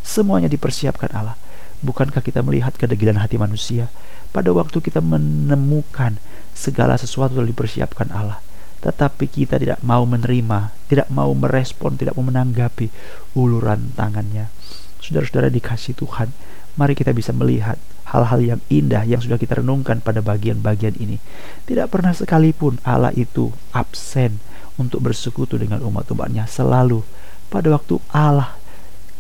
Semuanya 0.08 0.48
dipersiapkan 0.48 1.12
Allah. 1.12 1.36
Bukankah 1.78 2.26
kita 2.26 2.42
melihat 2.42 2.74
kedegilan 2.74 3.22
hati 3.22 3.38
manusia 3.38 3.94
pada 4.34 4.50
waktu 4.50 4.82
kita 4.82 4.98
menemukan 4.98 6.18
segala 6.58 6.98
sesuatu 6.98 7.38
telah 7.38 7.50
dipersiapkan 7.54 8.10
Allah, 8.10 8.42
tetapi 8.82 9.30
kita 9.30 9.62
tidak 9.62 9.78
mau 9.86 10.02
menerima, 10.10 10.74
tidak 10.90 11.08
mau 11.14 11.30
merespon, 11.38 11.94
tidak 11.94 12.18
mau 12.18 12.26
menanggapi 12.26 12.90
uluran 13.38 13.94
tangannya. 13.94 14.50
Saudara-saudara 14.98 15.54
dikasih 15.54 15.94
Tuhan, 15.94 16.34
mari 16.82 16.98
kita 16.98 17.14
bisa 17.14 17.30
melihat 17.30 17.78
hal-hal 18.10 18.40
yang 18.42 18.60
indah 18.74 19.06
yang 19.06 19.22
sudah 19.22 19.38
kita 19.38 19.62
renungkan 19.62 20.02
pada 20.02 20.26
bagian-bagian 20.26 20.98
ini. 20.98 21.22
Tidak 21.70 21.86
pernah 21.94 22.12
sekalipun 22.18 22.82
Allah 22.82 23.14
itu 23.14 23.54
absen 23.70 24.42
untuk 24.82 25.06
bersekutu 25.06 25.62
dengan 25.62 25.82
umat-umatnya 25.86 26.50
selalu 26.50 27.06
pada 27.54 27.70
waktu 27.70 28.02
Allah 28.10 28.58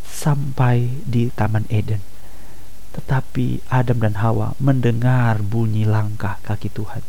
sampai 0.09 1.05
di 1.05 1.29
Taman 1.29 1.69
Eden 1.69 2.16
tetapi 2.97 3.61
Adam 3.69 4.01
dan 4.01 4.17
Hawa 4.17 4.57
mendengar 4.57 5.37
bunyi 5.45 5.85
langkah 5.85 6.41
kaki 6.41 6.73
Tuhan. 6.73 7.05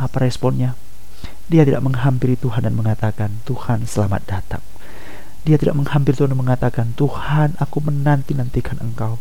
Apa 0.00 0.24
responnya? 0.24 0.72
Dia 1.52 1.68
tidak 1.68 1.84
menghampiri 1.84 2.40
Tuhan 2.40 2.64
dan 2.64 2.72
mengatakan, 2.72 3.44
"Tuhan, 3.44 3.84
selamat 3.84 4.22
datang." 4.24 4.64
Dia 5.44 5.60
tidak 5.60 5.76
menghampiri 5.76 6.16
Tuhan 6.16 6.32
dan 6.32 6.40
mengatakan, 6.40 6.86
"Tuhan, 6.96 7.58
aku 7.60 7.84
menanti-nantikan 7.84 8.80
Engkau." 8.80 9.20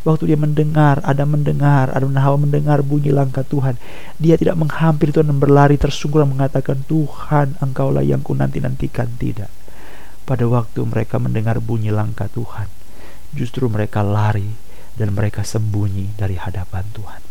Waktu 0.00 0.32
dia 0.32 0.38
mendengar, 0.40 1.04
ada 1.04 1.28
mendengar, 1.28 1.92
Adam 1.92 2.16
dan 2.16 2.24
Hawa 2.24 2.40
mendengar 2.40 2.80
bunyi 2.80 3.12
langkah 3.12 3.44
Tuhan. 3.44 3.76
Dia 4.16 4.40
tidak 4.40 4.56
menghampiri 4.56 5.12
Tuhan 5.12 5.28
dan 5.28 5.36
berlari 5.36 5.76
tersungkur 5.76 6.24
mengatakan, 6.24 6.88
"Tuhan, 6.88 7.60
Engkaulah 7.60 8.00
yang 8.00 8.24
ku 8.24 8.32
nanti-nantikan." 8.32 9.12
Tidak. 9.20 9.52
Pada 10.24 10.44
waktu 10.48 10.80
mereka 10.88 11.20
mendengar 11.20 11.60
bunyi 11.60 11.92
langkah 11.92 12.32
Tuhan, 12.32 12.72
justru 13.36 13.68
mereka 13.68 14.00
lari 14.00 14.69
dan 15.00 15.16
mereka 15.16 15.40
sembunyi 15.40 16.12
dari 16.20 16.36
hadapan 16.36 16.84
Tuhan. 16.92 17.24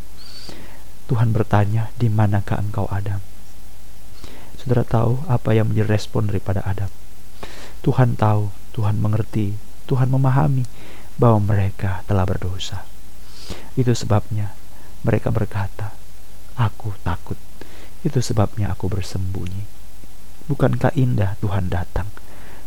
Tuhan 1.06 1.30
bertanya, 1.30 1.94
"Di 2.02 2.10
manakah 2.10 2.58
engkau, 2.58 2.90
Adam?" 2.90 3.22
Saudara 4.58 4.82
tahu 4.82 5.22
apa 5.30 5.54
yang 5.54 5.70
menjadi 5.70 5.94
respon 5.94 6.34
daripada 6.34 6.66
Adam? 6.66 6.90
Tuhan 7.86 8.18
tahu, 8.18 8.50
Tuhan 8.74 8.98
mengerti, 8.98 9.54
Tuhan 9.86 10.10
memahami 10.10 10.66
bahwa 11.22 11.54
mereka 11.54 12.02
telah 12.10 12.26
berdosa. 12.26 12.90
Itu 13.78 13.94
sebabnya 13.94 14.58
mereka 15.06 15.30
berkata, 15.30 15.94
"Aku 16.58 16.98
takut." 17.06 17.38
Itu 18.02 18.24
sebabnya 18.24 18.72
aku 18.74 18.88
bersembunyi. 18.90 19.68
Bukankah 20.50 20.96
indah 20.96 21.36
Tuhan 21.44 21.70
datang? 21.70 22.08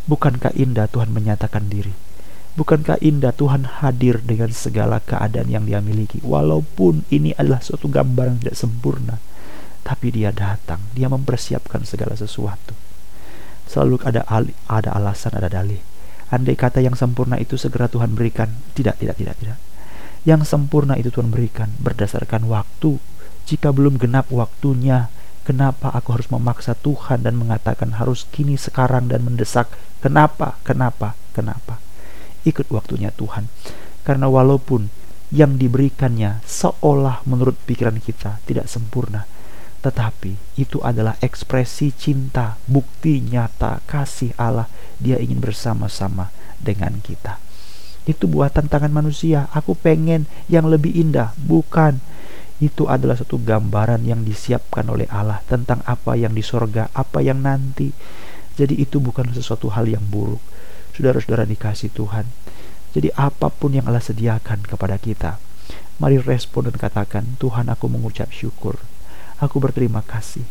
Bukankah 0.05 0.53
indah 0.53 0.85
Tuhan 0.87 1.09
menyatakan 1.09 1.67
diri? 1.67 2.12
Bukankah 2.53 3.01
indah 3.01 3.33
Tuhan 3.33 3.65
hadir 3.81 4.21
dengan 4.21 4.53
segala 4.53 5.01
keadaan 5.01 5.49
yang 5.49 5.65
dia 5.65 5.81
miliki 5.81 6.21
Walaupun 6.21 7.01
ini 7.09 7.33
adalah 7.33 7.65
suatu 7.65 7.89
gambar 7.89 8.29
yang 8.29 8.37
tidak 8.45 8.57
sempurna 8.61 9.17
Tapi 9.81 10.13
dia 10.13 10.29
datang, 10.29 10.77
dia 10.93 11.09
mempersiapkan 11.09 11.81
segala 11.81 12.13
sesuatu 12.13 12.77
Selalu 13.65 14.05
ada 14.05 14.21
ada 14.69 14.89
alasan, 14.93 15.33
ada 15.33 15.49
dalih 15.49 15.81
Andai 16.29 16.53
kata 16.53 16.77
yang 16.77 16.93
sempurna 16.93 17.41
itu 17.41 17.57
segera 17.57 17.89
Tuhan 17.89 18.13
berikan 18.13 18.53
Tidak, 18.77 19.01
tidak, 19.01 19.17
tidak, 19.17 19.35
tidak 19.41 19.57
Yang 20.21 20.45
sempurna 20.45 20.93
itu 20.93 21.11
Tuhan 21.11 21.33
berikan 21.33 21.73
berdasarkan 21.83 22.47
waktu. 22.47 22.95
Jika 23.43 23.75
belum 23.75 23.99
genap 23.99 24.31
waktunya, 24.31 25.11
kenapa 25.43 25.91
aku 25.91 26.15
harus 26.15 26.31
memaksa 26.31 26.79
Tuhan 26.79 27.27
dan 27.27 27.35
mengatakan 27.35 27.99
harus 27.99 28.23
kini 28.31 28.55
sekarang 28.55 29.11
dan 29.11 29.27
mendesak? 29.27 29.67
Kenapa? 29.99 30.55
Kenapa? 30.63 31.19
Kenapa? 31.35 31.82
Ikut 32.43 32.67
waktunya 32.71 33.11
Tuhan. 33.15 33.47
Karena 34.03 34.27
walaupun 34.27 34.91
yang 35.33 35.57
diberikannya 35.57 36.45
seolah 36.45 37.25
menurut 37.25 37.57
pikiran 37.65 37.97
kita 37.97 38.43
tidak 38.45 38.69
sempurna, 38.69 39.25
tetapi 39.83 40.55
itu 40.55 40.79
adalah 40.79 41.19
ekspresi 41.19 41.91
cinta, 41.91 42.55
bukti 42.71 43.19
nyata 43.19 43.83
kasih 43.83 44.31
Allah. 44.39 44.71
Dia 44.95 45.19
ingin 45.19 45.43
bersama-sama 45.43 46.31
dengan 46.55 47.03
kita. 47.03 47.43
Itu 48.07 48.31
buatan 48.31 48.71
tangan 48.71 48.95
manusia. 48.95 49.51
Aku 49.51 49.75
pengen 49.75 50.27
yang 50.47 50.71
lebih 50.71 50.95
indah, 50.95 51.35
bukan. 51.35 51.99
Itu 52.63 52.87
adalah 52.87 53.19
satu 53.19 53.35
gambaran 53.43 54.07
yang 54.07 54.23
disiapkan 54.23 54.87
oleh 54.87 55.03
Allah 55.11 55.43
tentang 55.51 55.83
apa 55.83 56.15
yang 56.15 56.31
di 56.31 56.43
sorga, 56.43 56.87
apa 56.95 57.19
yang 57.19 57.43
nanti. 57.43 57.91
Jadi 58.55 58.79
itu 58.79 59.03
bukan 59.03 59.35
sesuatu 59.35 59.67
hal 59.75 59.83
yang 59.91 60.03
buruk. 60.07 60.39
Saudara-saudara 60.93 61.49
dikasih 61.49 61.89
Tuhan. 61.89 62.29
Jadi 62.93 63.09
apa 63.17 63.49
pun 63.49 63.73
yang 63.73 63.89
Allah 63.89 64.05
sediakan 64.05 64.69
kepada 64.69 65.01
kita, 65.01 65.41
mari 65.97 66.21
respon 66.21 66.69
dan 66.69 66.77
katakan, 66.77 67.35
Tuhan 67.41 67.65
aku 67.73 67.89
mengucap 67.89 68.29
syukur. 68.29 68.77
Aku 69.41 69.57
berterima 69.57 70.05
kasih. 70.05 70.45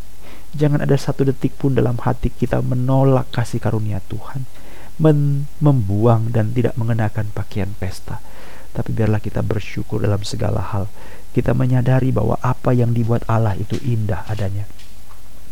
Jangan 0.53 0.85
ada 0.85 0.99
satu 0.99 1.25
detik 1.25 1.57
pun 1.57 1.73
dalam 1.73 1.97
hati 1.97 2.29
kita 2.29 2.61
menolak 2.61 3.31
kasih 3.33 3.63
karunia 3.63 4.05
Tuhan. 4.11 4.45
Men 5.01 5.49
membuang 5.63 6.29
dan 6.29 6.53
tidak 6.53 6.77
mengenakan 6.77 7.33
pakaian 7.33 7.73
pesta. 7.79 8.21
Tapi 8.77 8.93
biarlah 8.93 9.23
kita 9.23 9.41
bersyukur 9.41 10.05
dalam 10.05 10.21
segala 10.27 10.61
hal. 10.61 10.93
Kita 11.33 11.57
menyadari 11.57 12.13
bahwa 12.13 12.37
apa 12.45 12.77
yang 12.77 12.93
dibuat 12.93 13.25
Allah 13.25 13.57
itu 13.57 13.81
indah 13.81 14.29
adanya. 14.29 14.69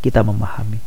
Kita 0.05 0.21
memahami. 0.21 0.81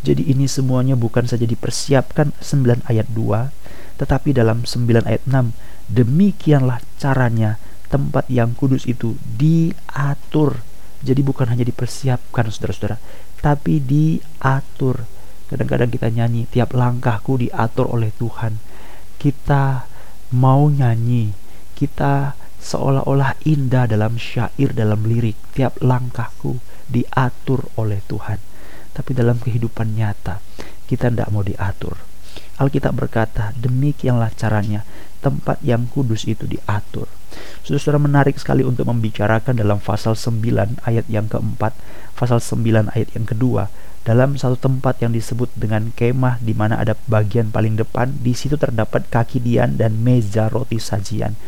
Jadi 0.00 0.32
ini 0.32 0.48
semuanya 0.48 0.96
bukan 0.96 1.28
saja 1.28 1.44
dipersiapkan 1.44 2.32
9 2.40 2.88
ayat 2.88 3.08
2 3.12 3.60
tetapi 4.00 4.32
dalam 4.32 4.64
9 4.64 5.04
ayat 5.04 5.20
6, 5.28 5.52
demikianlah 5.92 6.80
caranya 6.96 7.60
tempat 7.92 8.24
yang 8.32 8.56
kudus 8.56 8.88
itu 8.88 9.20
diatur. 9.20 10.64
Jadi 11.04 11.20
bukan 11.20 11.52
hanya 11.52 11.68
dipersiapkan 11.68 12.48
saudara-saudara, 12.48 12.96
tapi 13.44 13.76
diatur. 13.76 15.04
Kadang-kadang 15.52 15.92
kita 15.92 16.08
nyanyi, 16.08 16.48
tiap 16.48 16.72
langkahku 16.72 17.44
diatur 17.44 17.92
oleh 17.92 18.08
Tuhan. 18.16 18.56
Kita 19.20 19.84
mau 20.32 20.72
nyanyi, 20.72 21.36
kita 21.76 22.32
seolah-olah 22.56 23.36
indah 23.44 23.84
dalam 23.84 24.16
syair, 24.16 24.72
dalam 24.72 25.04
lirik. 25.04 25.36
Tiap 25.52 25.84
langkahku 25.84 26.56
diatur 26.88 27.68
oleh 27.76 28.00
Tuhan. 28.08 28.49
Tapi 28.90 29.10
dalam 29.14 29.38
kehidupan 29.38 29.94
nyata, 29.96 30.42
kita 30.86 31.08
tidak 31.08 31.30
mau 31.30 31.42
diatur 31.46 32.10
Alkitab 32.60 32.92
berkata, 32.92 33.56
demikianlah 33.56 34.36
caranya 34.36 34.84
tempat 35.24 35.64
yang 35.64 35.88
kudus 35.88 36.28
itu 36.28 36.44
diatur. 36.44 37.08
Saudara-saudara 37.64 37.96
menarik 37.96 38.36
sekali 38.36 38.60
untuk 38.60 38.84
membicarakan 38.84 39.56
dalam 39.56 39.80
pasal 39.80 40.12
9 40.12 40.84
ayat 40.84 41.08
yang 41.08 41.24
keempat, 41.24 41.72
pasal 42.12 42.36
9 42.36 42.92
ayat 42.92 43.08
yang 43.16 43.24
kedua, 43.24 43.72
dalam 44.04 44.36
satu 44.36 44.60
tempat 44.60 45.00
yang 45.00 45.16
disebut 45.16 45.48
dengan 45.56 45.88
kemah 45.96 46.36
di 46.44 46.52
mana 46.52 46.76
ada 46.76 46.92
bagian 47.08 47.48
paling 47.48 47.80
depan, 47.80 48.12
di 48.20 48.36
situ 48.36 48.60
terdapat 48.60 49.08
kaki 49.08 49.40
dian 49.40 49.80
dan 49.80 49.96
meja 49.96 50.52
roti 50.52 50.76
sajian. 50.76 51.40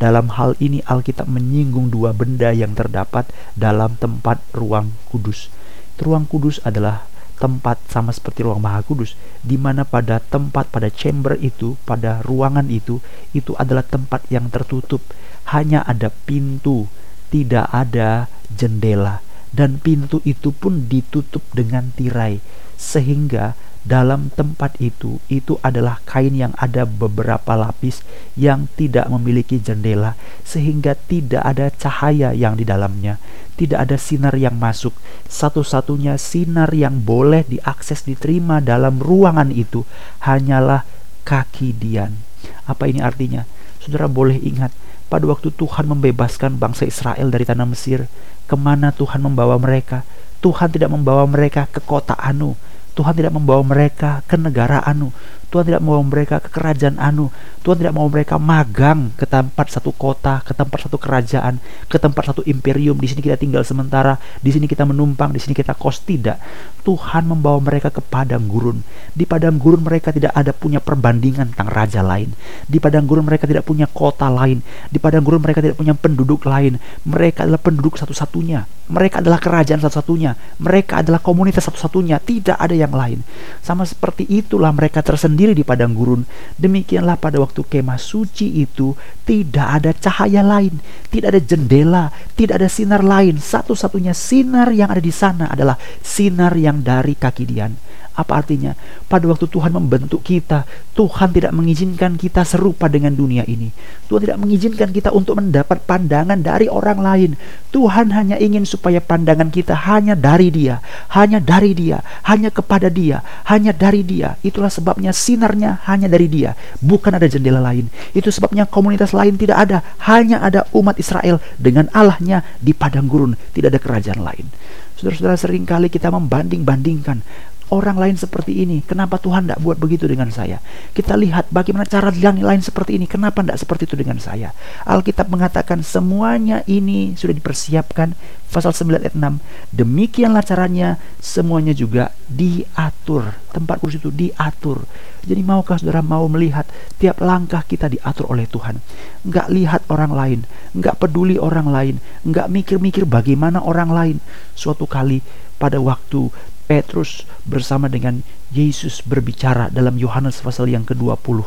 Dalam 0.00 0.32
hal 0.32 0.56
ini 0.64 0.80
Alkitab 0.80 1.28
menyinggung 1.28 1.92
dua 1.92 2.16
benda 2.16 2.56
yang 2.56 2.72
terdapat 2.72 3.28
dalam 3.52 4.00
tempat 4.00 4.40
ruang 4.56 4.96
kudus. 5.12 5.52
Ruang 6.00 6.26
kudus 6.26 6.58
adalah 6.66 7.06
tempat 7.34 7.82
sama 7.90 8.14
seperti 8.14 8.46
ruang 8.46 8.62
maha 8.62 8.82
kudus 8.86 9.18
di 9.42 9.58
mana 9.58 9.82
pada 9.82 10.22
tempat 10.22 10.70
pada 10.70 10.86
chamber 10.86 11.34
itu 11.42 11.74
pada 11.82 12.22
ruangan 12.22 12.70
itu 12.70 13.02
itu 13.34 13.54
adalah 13.58 13.82
tempat 13.82 14.26
yang 14.30 14.50
tertutup. 14.50 15.02
Hanya 15.50 15.84
ada 15.84 16.08
pintu 16.10 16.88
tidak 17.28 17.66
ada 17.74 18.30
jendela 18.54 19.20
dan 19.54 19.78
pintu 19.78 20.18
itu 20.26 20.50
pun 20.50 20.90
ditutup 20.90 21.42
dengan 21.54 21.94
tirai 21.94 22.42
sehingga 22.74 23.54
dalam 23.84 24.32
tempat 24.32 24.80
itu 24.80 25.20
itu 25.28 25.60
adalah 25.60 26.00
kain 26.08 26.32
yang 26.32 26.56
ada 26.56 26.88
beberapa 26.88 27.52
lapis 27.52 28.00
yang 28.32 28.64
tidak 28.80 29.12
memiliki 29.12 29.60
jendela 29.60 30.16
sehingga 30.40 30.96
tidak 30.96 31.44
ada 31.44 31.68
cahaya 31.68 32.32
yang 32.32 32.56
di 32.56 32.64
dalamnya. 32.64 33.20
Tidak 33.54 33.76
ada 33.76 33.94
sinar 34.00 34.34
yang 34.34 34.56
masuk. 34.58 34.96
Satu-satunya 35.30 36.18
sinar 36.18 36.72
yang 36.74 37.04
boleh 37.04 37.46
diakses 37.46 38.02
diterima 38.02 38.58
dalam 38.58 38.98
ruangan 38.98 39.52
itu 39.52 39.86
hanyalah 40.24 40.82
kaki 41.22 41.76
Dian. 41.76 42.18
Apa 42.66 42.90
ini 42.90 43.04
artinya? 43.04 43.46
Saudara 43.78 44.08
boleh 44.08 44.40
ingat 44.40 44.72
pada 45.12 45.28
waktu 45.28 45.52
Tuhan 45.54 45.86
membebaskan 45.86 46.56
bangsa 46.56 46.88
Israel 46.88 47.28
dari 47.28 47.44
tanah 47.44 47.68
Mesir 47.68 48.08
ke 48.48 48.56
mana 48.56 48.90
Tuhan 48.90 49.20
membawa 49.22 49.60
mereka? 49.60 50.02
Tuhan 50.40 50.72
tidak 50.72 50.90
membawa 50.90 51.28
mereka 51.28 51.68
ke 51.68 51.78
kota 51.84 52.16
Anu 52.16 52.56
Tuhan 52.94 53.14
tidak 53.18 53.34
membawa 53.34 53.62
mereka 53.66 54.22
ke 54.24 54.38
negara 54.38 54.80
anu. 54.86 55.10
Tuhan 55.54 55.70
tidak 55.70 55.86
membawa 55.86 56.02
mereka 56.02 56.42
ke 56.42 56.50
kerajaan 56.50 56.98
anu. 56.98 57.30
Tuhan 57.62 57.78
tidak 57.78 57.94
mau 57.94 58.10
mereka 58.10 58.42
magang 58.42 59.14
ke 59.14 59.22
tempat 59.22 59.70
satu 59.70 59.94
kota, 59.94 60.42
ke 60.42 60.50
tempat 60.50 60.90
satu 60.90 60.98
kerajaan, 60.98 61.62
ke 61.86 61.94
tempat 61.94 62.34
satu 62.34 62.42
imperium. 62.42 62.98
Di 62.98 63.06
sini 63.06 63.22
kita 63.22 63.38
tinggal 63.38 63.62
sementara, 63.62 64.18
di 64.42 64.50
sini 64.50 64.66
kita 64.66 64.82
menumpang, 64.82 65.30
di 65.30 65.38
sini 65.38 65.54
kita 65.54 65.78
kos 65.78 66.02
tidak. 66.02 66.42
Tuhan 66.82 67.30
membawa 67.30 67.62
mereka 67.62 67.94
ke 67.94 68.02
padang 68.02 68.50
gurun. 68.50 68.82
Di 69.14 69.30
padang 69.30 69.56
gurun 69.56 69.86
mereka 69.86 70.10
tidak 70.10 70.34
ada 70.34 70.50
punya 70.50 70.82
perbandingan 70.82 71.54
tentang 71.54 71.70
raja 71.70 72.02
lain. 72.02 72.34
Di 72.66 72.82
padang 72.82 73.06
gurun 73.06 73.22
mereka 73.22 73.46
tidak 73.46 73.62
punya 73.62 73.86
kota 73.86 74.26
lain. 74.26 74.58
Di 74.90 74.98
padang 74.98 75.22
gurun 75.22 75.38
mereka 75.38 75.62
tidak 75.62 75.78
punya 75.78 75.94
penduduk 75.94 76.42
lain. 76.50 76.82
Mereka 77.06 77.46
adalah 77.46 77.62
penduduk 77.62 77.94
satu-satunya. 77.94 78.66
Mereka 78.90 79.24
adalah 79.24 79.40
kerajaan 79.40 79.80
satu-satunya. 79.80 80.60
Mereka 80.60 81.00
adalah 81.00 81.22
komunitas 81.22 81.64
satu-satunya. 81.64 82.20
Tidak 82.20 82.58
ada 82.58 82.76
yang 82.76 82.92
lain. 82.92 83.24
Sama 83.64 83.88
seperti 83.88 84.28
itulah 84.28 84.68
mereka 84.74 85.00
tersendiri 85.00 85.43
di 85.52 85.66
padang 85.66 85.92
gurun. 85.92 86.24
Demikianlah 86.56 87.20
pada 87.20 87.36
waktu 87.36 87.60
kemah 87.60 88.00
suci 88.00 88.64
itu 88.64 88.96
tidak 89.28 89.66
ada 89.82 89.90
cahaya 89.92 90.40
lain, 90.40 90.80
tidak 91.12 91.36
ada 91.36 91.40
jendela, 91.44 92.04
tidak 92.32 92.64
ada 92.64 92.68
sinar 92.72 93.04
lain. 93.04 93.36
Satu-satunya 93.36 94.16
sinar 94.16 94.72
yang 94.72 94.88
ada 94.88 95.02
di 95.02 95.12
sana 95.12 95.52
adalah 95.52 95.76
sinar 96.00 96.56
yang 96.56 96.80
dari 96.80 97.12
kaki 97.12 97.44
Dian. 97.44 97.74
Apa 98.14 98.46
artinya? 98.46 98.78
Pada 99.10 99.26
waktu 99.26 99.50
Tuhan 99.50 99.74
membentuk 99.74 100.22
kita, 100.22 100.62
Tuhan 100.94 101.34
tidak 101.34 101.50
mengizinkan 101.50 102.14
kita 102.14 102.46
serupa 102.46 102.86
dengan 102.86 103.10
dunia 103.10 103.42
ini. 103.42 103.74
Tuhan 104.06 104.30
tidak 104.30 104.38
mengizinkan 104.38 104.94
kita 104.94 105.10
untuk 105.10 105.42
mendapat 105.42 105.82
pandangan 105.82 106.38
dari 106.38 106.70
orang 106.70 107.02
lain. 107.02 107.30
Tuhan 107.74 108.14
hanya 108.14 108.38
ingin 108.38 108.62
supaya 108.62 109.02
pandangan 109.02 109.50
kita 109.50 109.74
hanya 109.74 110.14
dari 110.14 110.54
Dia, 110.54 110.78
hanya 111.10 111.42
dari 111.42 111.74
Dia, 111.74 112.06
hanya 112.22 112.54
kepada 112.54 112.86
Dia, 112.86 113.18
hanya 113.50 113.74
dari 113.74 114.06
Dia. 114.06 114.38
Itulah 114.46 114.70
sebabnya 114.70 115.10
sinarnya 115.10 115.82
hanya 115.90 116.06
dari 116.06 116.30
Dia, 116.30 116.54
bukan 116.78 117.18
ada 117.18 117.26
jendela 117.26 117.58
lain. 117.58 117.90
Itu 118.14 118.30
sebabnya 118.30 118.62
komunitas 118.62 119.10
lain 119.10 119.34
tidak 119.34 119.58
ada, 119.58 119.82
hanya 120.06 120.38
ada 120.38 120.70
umat 120.70 121.02
Israel 121.02 121.42
dengan 121.58 121.90
Allahnya 121.90 122.46
di 122.62 122.70
padang 122.70 123.10
gurun, 123.10 123.34
tidak 123.50 123.74
ada 123.74 123.80
kerajaan 123.82 124.22
lain. 124.22 124.46
Saudara-saudara 124.94 125.34
sering 125.34 125.66
kali 125.66 125.90
kita 125.90 126.06
membanding-bandingkan 126.14 127.26
orang 127.72 127.96
lain 127.96 128.16
seperti 128.18 128.66
ini. 128.66 128.84
Kenapa 128.84 129.16
Tuhan 129.16 129.48
tidak 129.48 129.60
buat 129.64 129.80
begitu 129.80 130.04
dengan 130.04 130.28
saya? 130.28 130.60
Kita 130.92 131.16
lihat 131.16 131.48
bagaimana 131.48 131.88
cara 131.88 132.12
yang 132.12 132.36
lain 132.40 132.60
seperti 132.60 133.00
ini. 133.00 133.08
Kenapa 133.08 133.40
tidak 133.40 133.62
seperti 133.62 133.88
itu 133.88 133.96
dengan 133.96 134.20
saya? 134.20 134.52
Alkitab 134.84 135.32
mengatakan 135.32 135.80
semuanya 135.80 136.60
ini 136.68 137.16
sudah 137.16 137.32
dipersiapkan. 137.32 138.12
Pasal 138.54 138.70
9 138.70 139.02
ayat 139.02 139.16
6. 139.18 139.74
Demikianlah 139.74 140.46
caranya 140.46 141.02
semuanya 141.18 141.74
juga 141.74 142.14
diatur. 142.30 143.34
Tempat 143.50 143.82
kudus 143.82 143.98
itu 143.98 144.14
diatur. 144.14 144.86
Jadi 145.24 145.40
maukah 145.42 145.80
saudara 145.80 146.04
mau 146.04 146.28
melihat 146.30 146.68
tiap 147.00 147.18
langkah 147.18 147.64
kita 147.66 147.90
diatur 147.90 148.30
oleh 148.30 148.46
Tuhan. 148.46 148.78
Enggak 149.26 149.50
lihat 149.50 149.82
orang 149.90 150.12
lain. 150.14 150.40
Enggak 150.70 151.00
peduli 151.02 151.34
orang 151.40 151.66
lain. 151.66 151.96
Enggak 152.22 152.46
mikir-mikir 152.46 153.08
bagaimana 153.08 153.58
orang 153.58 153.90
lain. 153.90 154.16
Suatu 154.54 154.86
kali 154.86 155.18
pada 155.58 155.80
waktu 155.80 156.28
Petrus 156.64 157.28
bersama 157.44 157.92
dengan 157.92 158.24
Yesus 158.54 159.04
berbicara 159.04 159.68
dalam 159.68 160.00
Yohanes 160.00 160.40
pasal 160.40 160.72
yang 160.72 160.86
ke-20. 160.88 161.44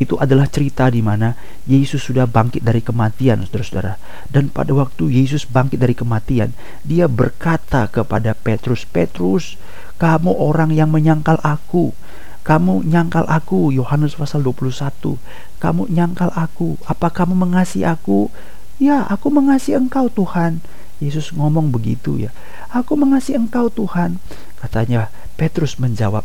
Itu 0.00 0.16
adalah 0.16 0.48
cerita 0.48 0.88
di 0.88 1.04
mana 1.04 1.36
Yesus 1.68 2.08
sudah 2.08 2.24
bangkit 2.24 2.64
dari 2.64 2.80
kematian, 2.80 3.44
saudara-saudara. 3.44 4.00
Dan 4.32 4.48
pada 4.48 4.72
waktu 4.72 5.12
Yesus 5.12 5.44
bangkit 5.44 5.76
dari 5.76 5.92
kematian, 5.92 6.56
dia 6.86 7.04
berkata 7.04 7.84
kepada 7.90 8.32
Petrus, 8.32 8.88
Petrus, 8.88 9.60
kamu 10.00 10.32
orang 10.32 10.72
yang 10.72 10.88
menyangkal 10.88 11.36
aku. 11.44 11.92
Kamu 12.40 12.88
nyangkal 12.88 13.28
aku, 13.28 13.68
Yohanes 13.68 14.16
pasal 14.16 14.40
21. 14.40 15.20
Kamu 15.60 15.92
nyangkal 15.92 16.32
aku, 16.32 16.80
apa 16.88 17.12
kamu 17.12 17.36
mengasihi 17.36 17.84
aku? 17.84 18.32
Ya, 18.80 19.04
aku 19.04 19.28
mengasihi 19.28 19.76
engkau 19.76 20.08
Tuhan. 20.08 20.64
Yesus 21.00 21.32
ngomong 21.32 21.72
begitu 21.72 22.20
ya. 22.20 22.30
Aku 22.70 22.94
mengasihi 22.94 23.40
engkau 23.40 23.72
Tuhan. 23.72 24.20
Katanya 24.60 25.08
Petrus 25.40 25.80
menjawab, 25.80 26.22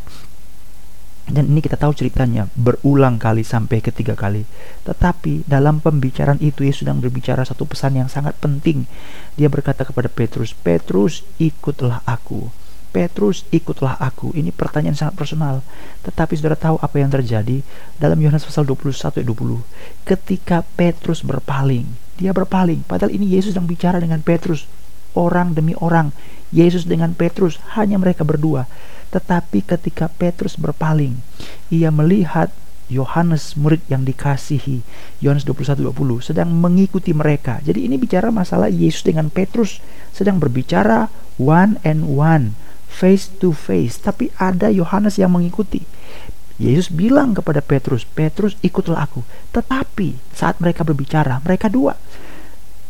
dan 1.25 1.49
ini 1.49 1.57
kita 1.57 1.73
tahu 1.73 1.97
ceritanya 1.97 2.45
berulang 2.53 3.17
kali 3.17 3.41
sampai 3.41 3.81
ketiga 3.81 4.13
kali. 4.13 4.45
Tetapi 4.85 5.49
dalam 5.49 5.81
pembicaraan 5.81 6.37
itu 6.37 6.61
Yesus 6.61 6.85
sedang 6.85 7.01
berbicara 7.01 7.41
satu 7.41 7.65
pesan 7.65 7.97
yang 7.97 8.09
sangat 8.11 8.37
penting. 8.37 8.85
Dia 9.33 9.49
berkata 9.49 9.81
kepada 9.81 10.05
Petrus, 10.05 10.53
"Petrus, 10.53 11.25
ikutlah 11.41 12.05
aku." 12.05 12.53
Petrus, 12.93 13.43
ikutlah 13.51 13.99
aku. 13.99 14.31
Ini 14.37 14.53
pertanyaan 14.55 14.95
sangat 14.95 15.19
personal. 15.19 15.65
Tetapi 16.05 16.31
saudara 16.37 16.55
tahu 16.55 16.79
apa 16.79 16.95
yang 16.95 17.11
terjadi 17.11 17.59
dalam 17.99 18.15
Yohanes 18.21 18.45
pasal 18.47 18.63
21 18.63 19.19
ayat 19.19 19.27
20. 19.27 19.59
Ketika 20.07 20.63
Petrus 20.77 21.25
berpaling, 21.25 21.89
dia 22.15 22.31
berpaling. 22.31 22.83
Padahal 22.87 23.11
ini 23.11 23.35
Yesus 23.35 23.55
sedang 23.55 23.67
bicara 23.67 23.99
dengan 23.99 24.23
Petrus. 24.23 24.67
Orang 25.15 25.55
demi 25.55 25.75
orang. 25.79 26.11
Yesus 26.51 26.87
dengan 26.87 27.15
Petrus, 27.15 27.59
hanya 27.75 27.99
mereka 27.99 28.23
berdua. 28.23 28.67
Tetapi 29.11 29.63
ketika 29.63 30.11
Petrus 30.11 30.59
berpaling, 30.59 31.19
ia 31.71 31.87
melihat 31.91 32.51
Yohanes 32.85 33.57
murid 33.57 33.81
yang 33.89 34.05
dikasihi 34.05 34.85
Yohanes 35.17 35.41
21:20 35.49 36.21
sedang 36.21 36.53
mengikuti 36.53 37.17
mereka. 37.17 37.57
Jadi 37.65 37.89
ini 37.89 37.97
bicara 37.97 38.29
masalah 38.29 38.69
Yesus 38.69 39.01
dengan 39.01 39.33
Petrus 39.33 39.81
sedang 40.13 40.37
berbicara 40.37 41.09
one 41.41 41.81
and 41.81 42.05
one, 42.05 42.53
face 42.85 43.27
to 43.41 43.51
face, 43.51 43.97
tapi 43.97 44.29
ada 44.37 44.69
Yohanes 44.69 45.17
yang 45.17 45.33
mengikuti. 45.33 45.81
Yesus 46.55 46.87
bilang 46.87 47.35
kepada 47.35 47.59
Petrus, 47.59 48.07
"Petrus, 48.07 48.55
ikutlah 48.63 49.11
aku." 49.11 49.27
Tetapi 49.51 50.15
saat 50.31 50.59
mereka 50.63 50.87
berbicara, 50.87 51.43
mereka 51.43 51.67
dua. 51.67 51.99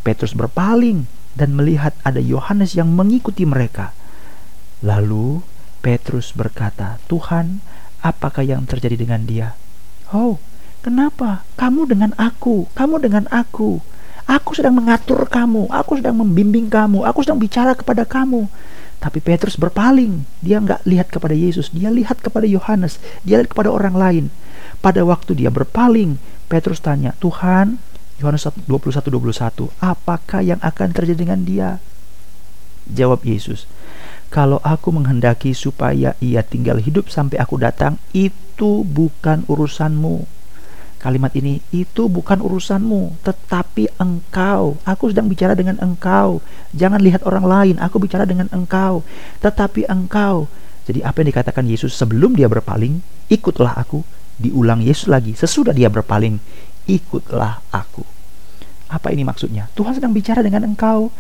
Petrus 0.06 0.38
berpaling 0.38 1.10
dan 1.34 1.58
melihat 1.58 1.98
ada 2.06 2.22
Yohanes 2.22 2.78
yang 2.78 2.94
mengikuti 2.94 3.42
mereka. 3.42 3.92
Lalu 4.86 5.42
Petrus 5.82 6.30
berkata, 6.38 7.02
"Tuhan, 7.10 7.66
apakah 8.06 8.46
yang 8.46 8.70
terjadi 8.70 9.02
dengan 9.02 9.26
dia?" 9.26 9.58
"Oh, 10.14 10.38
kenapa? 10.86 11.42
Kamu 11.58 11.90
dengan 11.90 12.14
aku, 12.22 12.70
kamu 12.78 13.02
dengan 13.02 13.26
aku. 13.34 13.82
Aku 14.26 14.58
sedang 14.58 14.78
mengatur 14.78 15.26
kamu, 15.26 15.70
aku 15.70 16.02
sedang 16.02 16.22
membimbing 16.22 16.70
kamu, 16.70 17.06
aku 17.06 17.26
sedang 17.26 17.42
bicara 17.42 17.74
kepada 17.74 18.06
kamu." 18.06 18.46
Tapi 19.00 19.20
Petrus 19.22 19.60
berpaling. 19.60 20.26
Dia 20.42 20.60
nggak 20.60 20.88
lihat 20.88 21.08
kepada 21.14 21.36
Yesus, 21.38 21.70
dia 21.72 21.94
lihat 21.94 22.20
kepada 22.24 22.50
Yohanes, 22.50 22.98
dia 23.22 23.40
lihat 23.40 23.54
kepada 23.54 23.70
orang 23.70 23.96
lain. 23.96 24.26
Pada 24.82 25.06
waktu 25.06 25.38
dia 25.38 25.52
berpaling, 25.54 26.18
Petrus 26.46 26.82
tanya, 26.82 27.14
"Tuhan, 27.18 27.78
Yohanes 28.22 28.46
21:21, 28.70 29.74
apakah 29.82 30.42
yang 30.46 30.62
akan 30.62 30.90
terjadi 30.94 31.26
dengan 31.26 31.42
dia?" 31.46 31.70
Jawab 32.86 33.26
Yesus, 33.26 33.66
kalau 34.30 34.62
aku 34.62 34.94
menghendaki 34.94 35.58
supaya 35.58 36.14
ia 36.22 36.46
tinggal 36.46 36.78
hidup 36.78 37.10
sampai 37.10 37.42
aku 37.42 37.58
datang, 37.58 37.98
itu 38.14 38.86
bukan 38.86 39.42
urusanmu. 39.50 40.35
Kalimat 41.06 41.30
ini, 41.38 41.62
itu 41.70 42.10
bukan 42.10 42.42
urusanmu, 42.42 43.22
tetapi 43.22 43.94
engkau. 44.02 44.74
Aku 44.82 45.14
sedang 45.14 45.30
bicara 45.30 45.54
dengan 45.54 45.78
engkau. 45.78 46.42
Jangan 46.74 46.98
lihat 46.98 47.22
orang 47.30 47.46
lain, 47.46 47.76
aku 47.78 48.02
bicara 48.02 48.26
dengan 48.26 48.50
engkau. 48.50 49.06
Tetapi 49.38 49.86
engkau. 49.86 50.50
Jadi 50.90 51.06
apa 51.06 51.22
yang 51.22 51.30
dikatakan 51.30 51.70
Yesus 51.70 51.94
sebelum 51.94 52.34
dia 52.34 52.50
berpaling, 52.50 53.06
ikutlah 53.30 53.78
aku. 53.78 54.02
Diulang 54.42 54.82
Yesus 54.82 55.06
lagi, 55.06 55.38
sesudah 55.38 55.78
dia 55.78 55.94
berpaling, 55.94 56.42
ikutlah 56.90 57.62
aku. 57.70 58.02
Apa 58.90 59.14
ini 59.14 59.22
maksudnya? 59.22 59.70
Tuhan 59.78 59.94
sedang 59.94 60.10
bicara 60.10 60.42
dengan 60.42 60.66
engkau. 60.66 61.14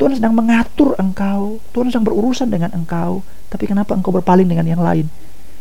Tuhan 0.00 0.16
sedang 0.16 0.32
mengatur 0.32 0.96
engkau, 0.96 1.60
Tuhan 1.76 1.92
sedang 1.92 2.08
berurusan 2.08 2.48
dengan 2.48 2.72
engkau, 2.72 3.20
tapi 3.52 3.68
kenapa 3.68 3.92
engkau 3.92 4.08
berpaling 4.08 4.48
dengan 4.48 4.64
yang 4.64 4.80
lain? 4.80 5.10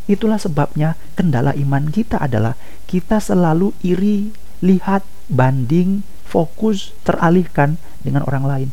Itulah 0.08 0.40
sebabnya 0.40 0.96
kendala 1.20 1.52
iman 1.52 1.92
kita 1.92 2.16
adalah 2.24 2.56
kita 2.88 3.20
selalu 3.20 3.76
iri, 3.84 4.32
lihat, 4.64 5.04
banding, 5.28 6.08
fokus, 6.24 6.96
teralihkan 7.04 7.76
dengan 8.00 8.24
orang 8.24 8.48
lain. 8.48 8.70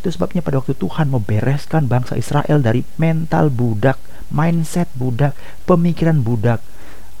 Itu 0.00 0.08
sebabnya 0.08 0.40
pada 0.40 0.64
waktu 0.64 0.72
Tuhan 0.72 1.12
membereskan 1.12 1.92
bangsa 1.92 2.16
Israel 2.16 2.64
dari 2.64 2.88
mental 2.96 3.52
budak, 3.52 4.00
mindset 4.32 4.88
budak, 4.96 5.36
pemikiran 5.68 6.24
budak, 6.24 6.64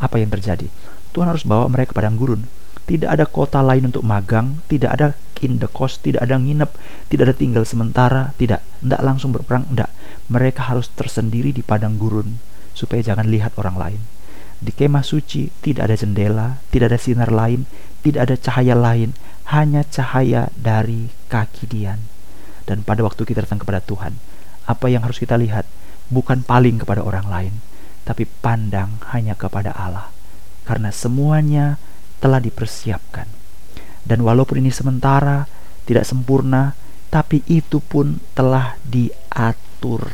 apa 0.00 0.16
yang 0.16 0.32
terjadi? 0.32 0.72
Tuhan 1.12 1.28
harus 1.28 1.44
bawa 1.44 1.68
mereka 1.68 1.92
ke 1.92 2.00
padang 2.00 2.16
gurun. 2.16 2.48
Tidak 2.88 3.04
ada 3.04 3.28
kota 3.28 3.60
lain 3.60 3.92
untuk 3.92 4.00
magang, 4.00 4.64
tidak 4.72 4.96
ada 4.96 5.06
in 5.44 5.60
the 5.60 5.68
cost, 5.68 6.00
tidak 6.00 6.24
ada 6.24 6.40
nginep, 6.40 6.72
tidak 7.12 7.28
ada 7.28 7.36
tinggal 7.36 7.64
sementara, 7.68 8.32
tidak, 8.40 8.64
tidak 8.80 9.00
langsung 9.04 9.28
berperang, 9.36 9.68
tidak. 9.68 9.92
Mereka 10.32 10.72
harus 10.72 10.88
tersendiri 10.96 11.52
di 11.52 11.60
padang 11.60 12.00
gurun 12.00 12.48
supaya 12.78 13.02
jangan 13.02 13.26
lihat 13.26 13.58
orang 13.58 13.74
lain. 13.74 14.00
Di 14.62 14.70
kemah 14.70 15.02
suci 15.02 15.50
tidak 15.58 15.90
ada 15.90 15.96
jendela, 15.98 16.62
tidak 16.70 16.94
ada 16.94 16.98
sinar 17.02 17.34
lain, 17.34 17.66
tidak 18.06 18.30
ada 18.30 18.34
cahaya 18.38 18.78
lain, 18.78 19.18
hanya 19.50 19.82
cahaya 19.82 20.46
dari 20.54 21.10
kaki 21.26 21.66
Dian. 21.66 21.98
Dan 22.62 22.86
pada 22.86 23.02
waktu 23.02 23.26
kita 23.26 23.42
datang 23.42 23.58
kepada 23.58 23.82
Tuhan, 23.82 24.14
apa 24.70 24.86
yang 24.86 25.02
harus 25.02 25.18
kita 25.18 25.34
lihat 25.34 25.66
bukan 26.06 26.46
paling 26.46 26.78
kepada 26.78 27.02
orang 27.02 27.26
lain, 27.26 27.54
tapi 28.06 28.22
pandang 28.22 29.02
hanya 29.10 29.34
kepada 29.34 29.74
Allah. 29.74 30.14
Karena 30.62 30.94
semuanya 30.94 31.82
telah 32.22 32.38
dipersiapkan 32.38 33.38
dan 34.08 34.24
walaupun 34.24 34.64
ini 34.64 34.72
sementara, 34.72 35.44
tidak 35.84 36.08
sempurna, 36.08 36.72
tapi 37.12 37.44
itu 37.44 37.84
pun 37.84 38.16
telah 38.32 38.80
diatur 38.80 40.08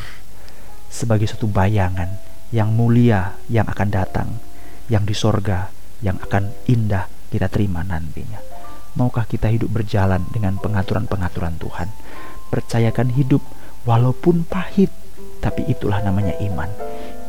sebagai 0.91 1.31
suatu 1.31 1.47
bayangan 1.47 2.34
yang 2.55 2.71
mulia 2.71 3.35
yang 3.51 3.67
akan 3.67 3.89
datang, 3.91 4.39
yang 4.87 5.03
di 5.03 5.11
sorga, 5.11 5.75
yang 6.07 6.23
akan 6.23 6.55
indah 6.71 7.11
kita 7.27 7.51
terima 7.51 7.83
nantinya. 7.83 8.39
Maukah 8.95 9.27
kita 9.27 9.51
hidup 9.51 9.75
berjalan 9.75 10.23
dengan 10.31 10.55
pengaturan-pengaturan 10.63 11.59
Tuhan? 11.59 11.91
Percayakan 12.55 13.11
hidup 13.19 13.43
walaupun 13.83 14.47
pahit, 14.47 14.95
tapi 15.43 15.67
itulah 15.67 15.99
namanya 15.99 16.39
iman. 16.39 16.71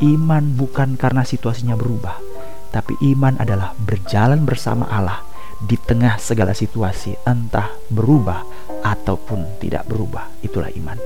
Iman 0.05 0.53
bukan 0.53 0.93
karena 0.93 1.25
situasinya 1.25 1.73
berubah, 1.73 2.21
tapi 2.69 2.93
iman 3.17 3.41
adalah 3.41 3.73
berjalan 3.81 4.45
bersama 4.45 4.85
Allah 4.93 5.25
di 5.57 5.73
tengah 5.81 6.21
segala 6.21 6.53
situasi, 6.53 7.17
entah 7.25 7.73
berubah 7.89 8.45
ataupun 8.85 9.57
tidak 9.57 9.89
berubah. 9.89 10.29
Itulah 10.45 10.69
iman. 10.77 11.01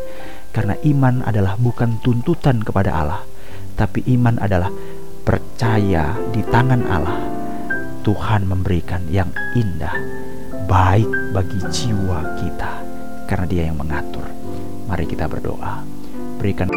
Karena 0.52 0.76
iman 0.76 1.24
adalah 1.24 1.56
bukan 1.56 2.02
tuntutan 2.04 2.60
kepada 2.66 3.00
Allah, 3.00 3.22
tapi 3.80 4.04
iman 4.20 4.36
adalah 4.44 4.68
percaya 5.24 6.12
di 6.36 6.44
tangan 6.44 6.84
Allah. 6.92 7.20
Tuhan 8.04 8.44
memberikan 8.44 9.08
yang 9.08 9.32
indah, 9.56 9.96
baik 10.68 11.08
bagi 11.32 11.64
jiwa 11.72 12.36
kita, 12.44 12.84
karena 13.32 13.46
Dia 13.48 13.64
yang 13.72 13.80
mengatur. 13.80 14.28
Mari 14.92 15.08
kita 15.08 15.32
berdoa. 15.32 15.80
Berikan 16.36 16.68